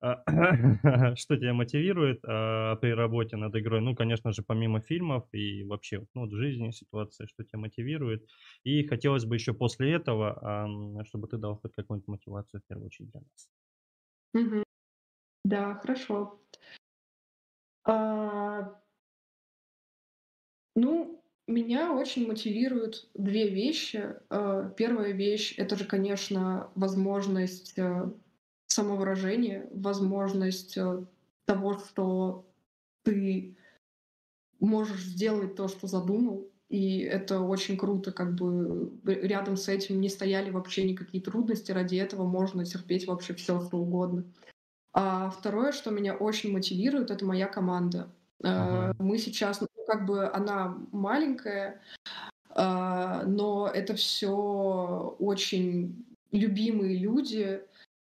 а, 0.00 0.24
что 1.16 1.36
тебя 1.36 1.54
мотивирует 1.54 2.20
а, 2.26 2.76
при 2.76 2.90
работе 2.90 3.36
над 3.36 3.54
игрой? 3.56 3.80
Ну, 3.82 3.94
конечно 3.94 4.32
же, 4.32 4.42
помимо 4.42 4.80
фильмов 4.80 5.28
и 5.32 5.64
вообще 5.64 6.06
ну, 6.14 6.26
в 6.26 6.34
жизни 6.34 6.70
ситуации, 6.72 7.26
что 7.26 7.44
тебя 7.44 7.60
мотивирует. 7.60 8.26
И 8.64 8.84
хотелось 8.86 9.26
бы 9.26 9.36
еще 9.36 9.54
после 9.54 9.92
этого, 9.94 10.68
чтобы 11.06 11.28
ты 11.28 11.38
дал 11.38 11.56
хоть 11.56 11.72
какую-нибудь 11.74 12.08
мотивацию 12.08 12.60
в 12.62 12.66
первую 12.66 12.86
очередь 12.86 13.10
для 13.12 13.20
нас. 13.20 13.50
Да, 15.44 15.74
хорошо. 15.74 16.40
А, 17.84 18.80
ну, 20.74 21.19
меня 21.50 21.92
очень 21.92 22.26
мотивируют 22.26 23.08
две 23.14 23.48
вещи. 23.48 24.14
Э, 24.30 24.70
первая 24.76 25.12
вещь- 25.12 25.54
это 25.58 25.76
же, 25.76 25.84
конечно, 25.84 26.70
возможность, 26.74 27.74
э, 27.76 28.10
самовыражения, 28.66 29.68
возможность, 29.72 30.76
э, 30.78 31.04
того, 31.46 31.78
что 31.78 32.46
ты 33.04 33.56
можешь 34.60 35.02
сделать 35.02 35.56
то, 35.56 35.68
что 35.68 35.86
задумал. 35.86 36.48
И 36.68 37.00
это 37.00 37.40
очень 37.40 37.76
круто, 37.76 38.12
как 38.12 38.34
бы, 38.34 38.92
рядом 39.04 39.56
с 39.56 39.68
этим 39.68 40.00
не 40.00 40.08
стояли 40.08 40.50
вообще 40.50 40.84
никакие 40.84 41.22
трудности. 41.22 41.72
Ради 41.72 41.96
этого 41.96 42.24
можно 42.26 42.64
терпеть 42.64 43.08
вообще 43.08 43.34
все 43.34 43.60
что 43.60 43.78
угодно. 43.78 44.24
А 44.92 45.30
второе, 45.30 45.72
что 45.72 45.90
меня 45.90 46.14
очень 46.14 46.52
мотивирует- 46.52 47.10
это 47.10 47.24
моя 47.24 47.46
команда. 47.46 48.08
Мгм. 48.42 48.94
мы 49.00 49.18
сейчас, 49.18 49.60
как 49.90 50.06
бы 50.06 50.28
она 50.30 50.76
маленькая, 50.92 51.80
а, 52.50 53.24
но 53.24 53.68
это 53.72 53.94
все 53.94 55.16
очень 55.18 56.06
любимые 56.32 56.96
люди, 56.98 57.62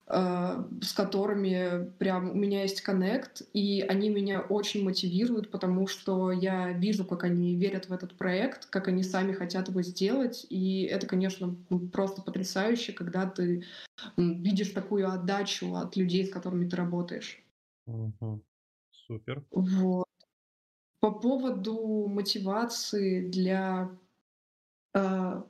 а, 0.07 0.69
с 0.83 0.93
которыми 0.93 1.91
прям 1.99 2.31
у 2.31 2.35
меня 2.35 2.63
есть 2.63 2.83
коннект, 2.83 3.43
и 3.55 3.83
они 3.89 4.11
меня 4.11 4.41
очень 4.41 4.85
мотивируют, 4.85 5.51
потому 5.51 5.87
что 5.87 6.33
я 6.33 6.73
вижу, 6.73 7.05
как 7.07 7.25
они 7.25 7.57
верят 7.57 7.89
в 7.89 7.93
этот 7.93 8.17
проект, 8.17 8.67
как 8.67 8.89
они 8.89 9.03
сами 9.03 9.33
хотят 9.33 9.69
его 9.69 9.83
сделать. 9.83 10.47
И 10.51 10.85
это, 10.85 11.07
конечно, 11.07 11.57
просто 11.93 12.23
потрясающе, 12.23 12.93
когда 12.93 13.27
ты 13.27 13.65
видишь 14.17 14.71
такую 14.71 15.11
отдачу 15.11 15.75
от 15.77 15.97
людей, 15.97 16.27
с 16.27 16.31
которыми 16.31 16.69
ты 16.69 16.77
работаешь. 16.77 17.43
Мгм. 17.87 18.43
Супер. 18.91 19.45
Вот. 19.51 20.05
По 21.05 21.11
поводу 21.11 22.07
мотивации 22.09 23.29
для 23.29 23.95
а, 24.95 25.47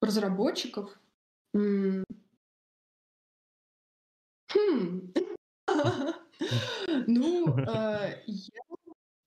разработчиков, 0.00 0.98
хм, 1.52 2.04
ну, 7.06 7.58
э, 7.68 8.22
я 8.26 8.62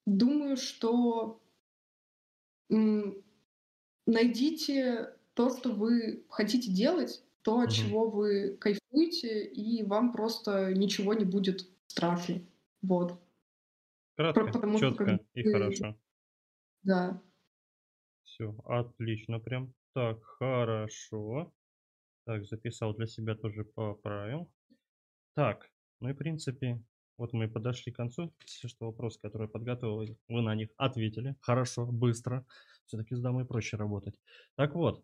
думаю, 0.08 0.58
что 0.58 1.40
найдите 4.08 5.14
то, 5.36 5.56
что 5.56 5.74
вы 5.74 6.26
хотите 6.28 6.72
делать, 6.72 7.22
то, 7.44 7.60
от 7.60 7.72
чего 7.72 8.10
вы 8.10 8.58
кайфуете, 8.60 9.46
и 9.46 9.84
вам 9.84 10.12
просто 10.12 10.74
ничего 10.74 11.14
не 11.14 11.26
будет 11.26 11.68
страшно. 11.86 12.42
Вот. 12.82 13.27
Кратко, 14.18 14.46
Потому 14.46 14.78
что 14.78 14.90
четко 14.90 15.20
и 15.34 15.44
ты... 15.44 15.52
хорошо. 15.52 15.96
Да. 16.82 17.22
Все, 18.24 18.56
отлично 18.66 19.40
прям. 19.40 19.74
Так, 19.94 20.24
хорошо. 20.24 21.54
Так, 22.26 22.44
записал 22.46 22.96
для 22.96 23.06
себя 23.06 23.36
тоже 23.36 23.64
поправил. 23.64 24.52
Так, 25.36 25.70
ну 26.00 26.10
и 26.10 26.14
в 26.14 26.18
принципе, 26.18 26.84
вот 27.20 27.34
мы 27.34 27.48
подошли 27.48 27.92
к 27.92 27.96
концу. 27.96 28.34
Все, 28.44 28.68
что 28.68 28.88
вопросы, 28.88 29.20
которые 29.22 29.48
я 29.48 29.52
подготовил, 29.52 30.18
вы 30.28 30.42
на 30.42 30.56
них 30.56 30.70
ответили. 30.78 31.36
Хорошо, 31.42 31.86
быстро. 31.86 32.44
Все-таки 32.88 33.14
с 33.14 33.22
дамой 33.22 33.46
проще 33.46 33.78
работать. 33.78 34.20
Так 34.56 34.74
вот, 34.74 35.04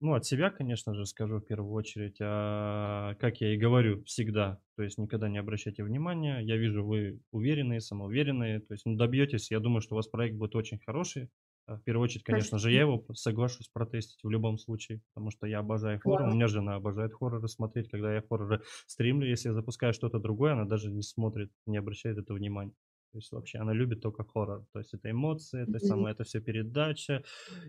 ну, 0.00 0.14
от 0.14 0.24
себя, 0.24 0.50
конечно 0.50 0.94
же, 0.94 1.04
скажу 1.06 1.38
в 1.38 1.44
первую 1.44 1.72
очередь, 1.74 2.16
а, 2.20 3.14
как 3.16 3.40
я 3.40 3.52
и 3.54 3.58
говорю 3.58 4.02
всегда, 4.04 4.60
то 4.76 4.82
есть 4.82 4.96
никогда 4.98 5.28
не 5.28 5.38
обращайте 5.38 5.84
внимания. 5.84 6.40
Я 6.40 6.56
вижу, 6.56 6.84
вы 6.84 7.20
уверенные, 7.32 7.80
самоуверенные, 7.80 8.60
то 8.60 8.72
есть 8.74 8.86
ну, 8.86 8.96
добьетесь. 8.96 9.50
Я 9.50 9.60
думаю, 9.60 9.82
что 9.82 9.94
у 9.94 9.96
вас 9.96 10.08
проект 10.08 10.36
будет 10.36 10.54
очень 10.56 10.78
хороший. 10.78 11.30
А, 11.66 11.76
В 11.76 11.82
первую 11.82 12.04
очередь, 12.04 12.24
конечно 12.24 12.58
же, 12.58 12.72
я 12.72 12.80
его 12.80 13.04
соглашусь 13.14 13.68
протестить 13.68 14.20
в 14.24 14.30
любом 14.30 14.56
случае, 14.58 15.02
потому 15.12 15.30
что 15.30 15.46
я 15.46 15.58
обожаю 15.58 16.00
хоррор. 16.00 16.22
У 16.22 16.26
Класс. 16.26 16.34
меня 16.34 16.48
жена 16.48 16.76
обожает 16.76 17.12
хорроры 17.12 17.46
смотреть. 17.48 17.90
Когда 17.90 18.14
я 18.14 18.22
хорроры 18.22 18.62
стримлю, 18.86 19.28
если 19.28 19.48
я 19.48 19.54
запускаю 19.54 19.92
что-то 19.92 20.18
другое, 20.18 20.52
она 20.54 20.64
даже 20.64 20.90
не 20.90 21.02
смотрит, 21.02 21.52
не 21.66 21.76
обращает 21.76 22.16
это 22.18 22.32
внимания. 22.34 22.72
То 23.12 23.18
есть 23.18 23.32
вообще 23.32 23.58
она 23.58 23.72
любит 23.72 24.00
только 24.00 24.24
хоррор. 24.24 24.66
То 24.72 24.78
есть 24.78 24.94
это 24.94 25.10
эмоции, 25.10 25.62
это 25.62 25.78
Мгм. 25.78 25.80
самое, 25.80 26.12
это 26.14 26.24
все 26.24 26.40
передача, 26.40 27.24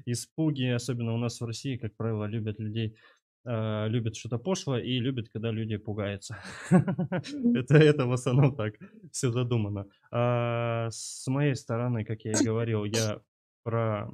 испуги, 0.06 0.65
особенно 0.65 1.13
у 1.13 1.17
нас 1.17 1.41
в 1.41 1.45
России, 1.45 1.77
как 1.77 1.95
правило, 1.95 2.25
любят 2.25 2.60
людей, 2.60 2.95
а, 3.45 3.88
любят 3.88 4.15
что-то 4.15 4.38
пошлое 4.38 4.82
и 4.82 4.99
любят, 4.99 5.30
когда 5.30 5.51
люди 5.51 5.77
пугаются. 5.77 6.38
Это, 7.56 7.75
это 7.77 8.06
в 8.06 8.12
основном 8.13 8.56
так 8.56 8.75
все 9.12 9.32
задумано. 9.32 9.88
А, 10.12 10.89
с 10.91 11.27
моей 11.27 11.56
стороны, 11.56 12.06
как 12.06 12.21
я 12.25 12.36
и 12.38 12.39
говорил, 12.39 12.84
я 12.86 13.21
про, 13.63 14.12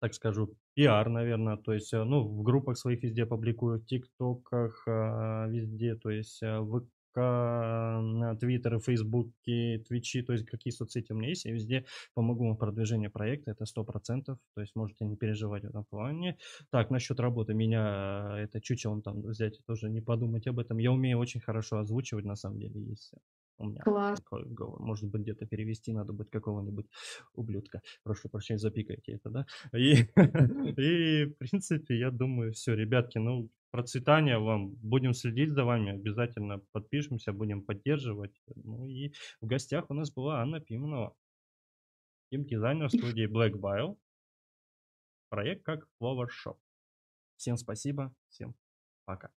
так 0.00 0.14
скажу, 0.14 0.54
пиар, 0.74 1.08
наверное, 1.08 1.56
то 1.56 1.72
есть, 1.74 1.92
э, 1.92 2.02
ну, 2.04 2.22
в 2.26 2.42
группах 2.42 2.78
своих 2.78 3.02
везде 3.02 3.26
публикую, 3.26 3.80
в 3.80 3.84
ТикТоках, 3.86 4.84
а, 4.86 5.46
везде, 5.48 5.94
то 5.96 6.10
есть, 6.10 6.42
э, 6.42 6.58
в 6.60 6.86
ВК, 7.10 7.16
на 7.16 8.36
Твиттере, 8.36 8.78
Фейсбуке, 8.78 9.78
Твичи, 9.86 10.22
то 10.22 10.32
есть 10.32 10.46
какие 10.46 10.72
соцсети 10.72 11.12
у 11.12 11.16
меня 11.16 11.28
есть, 11.28 11.44
я 11.44 11.52
везде 11.52 11.84
помогу 12.14 12.46
вам 12.46 12.56
в 12.56 12.58
продвижении 12.58 13.08
проекта, 13.08 13.50
это 13.52 13.64
сто 13.66 13.84
процентов, 13.84 14.38
то 14.54 14.60
есть 14.60 14.76
можете 14.76 15.04
не 15.04 15.16
переживать 15.16 15.64
в 15.64 15.68
этом 15.68 15.84
плане. 15.84 16.38
Так, 16.70 16.90
насчет 16.90 17.20
работы 17.20 17.54
меня, 17.54 18.36
э, 18.38 18.44
это 18.44 18.60
чучелом 18.60 19.02
там 19.02 19.22
взять, 19.22 19.60
тоже 19.66 19.90
не 19.90 20.00
подумать 20.00 20.46
об 20.46 20.58
этом. 20.58 20.78
Я 20.78 20.92
умею 20.92 21.18
очень 21.18 21.40
хорошо 21.40 21.78
озвучивать, 21.78 22.24
на 22.24 22.36
самом 22.36 22.58
деле, 22.58 22.80
есть 22.80 23.12
у 23.60 23.66
меня 23.66 23.82
Класс. 23.82 24.20
такой 24.20 24.44
говор. 24.46 24.80
Может 24.80 25.10
быть, 25.10 25.22
где-то 25.22 25.46
перевести 25.46 25.92
надо 25.92 26.12
будет 26.12 26.30
какого-нибудь 26.30 26.86
ублюдка. 27.34 27.82
Прошу 28.02 28.28
прощения, 28.28 28.58
запикайте 28.58 29.12
это, 29.12 29.30
да? 29.30 29.46
И, 29.76 30.06
и 30.80 31.24
в 31.26 31.34
принципе, 31.34 31.98
я 31.98 32.10
думаю, 32.10 32.52
все, 32.52 32.74
ребятки, 32.74 33.18
ну, 33.18 33.50
процветания 33.70 34.38
вам. 34.38 34.70
Будем 34.76 35.12
следить 35.14 35.50
за 35.50 35.64
вами, 35.64 35.92
обязательно 35.92 36.60
подпишемся, 36.72 37.32
будем 37.32 37.62
поддерживать. 37.62 38.40
Ну 38.54 38.86
и 38.86 39.12
в 39.40 39.46
гостях 39.46 39.90
у 39.90 39.94
нас 39.94 40.12
была 40.12 40.40
Анна 40.40 40.60
Пименова, 40.60 41.14
геймдизайнер 42.30 42.88
студии 42.88 43.28
Black 43.28 43.52
Bile, 43.52 43.96
проект 45.28 45.64
как 45.64 45.86
Flower 46.00 46.28
Shop. 46.28 46.56
Всем 47.36 47.56
спасибо, 47.56 48.14
всем 48.28 48.54
пока. 49.04 49.30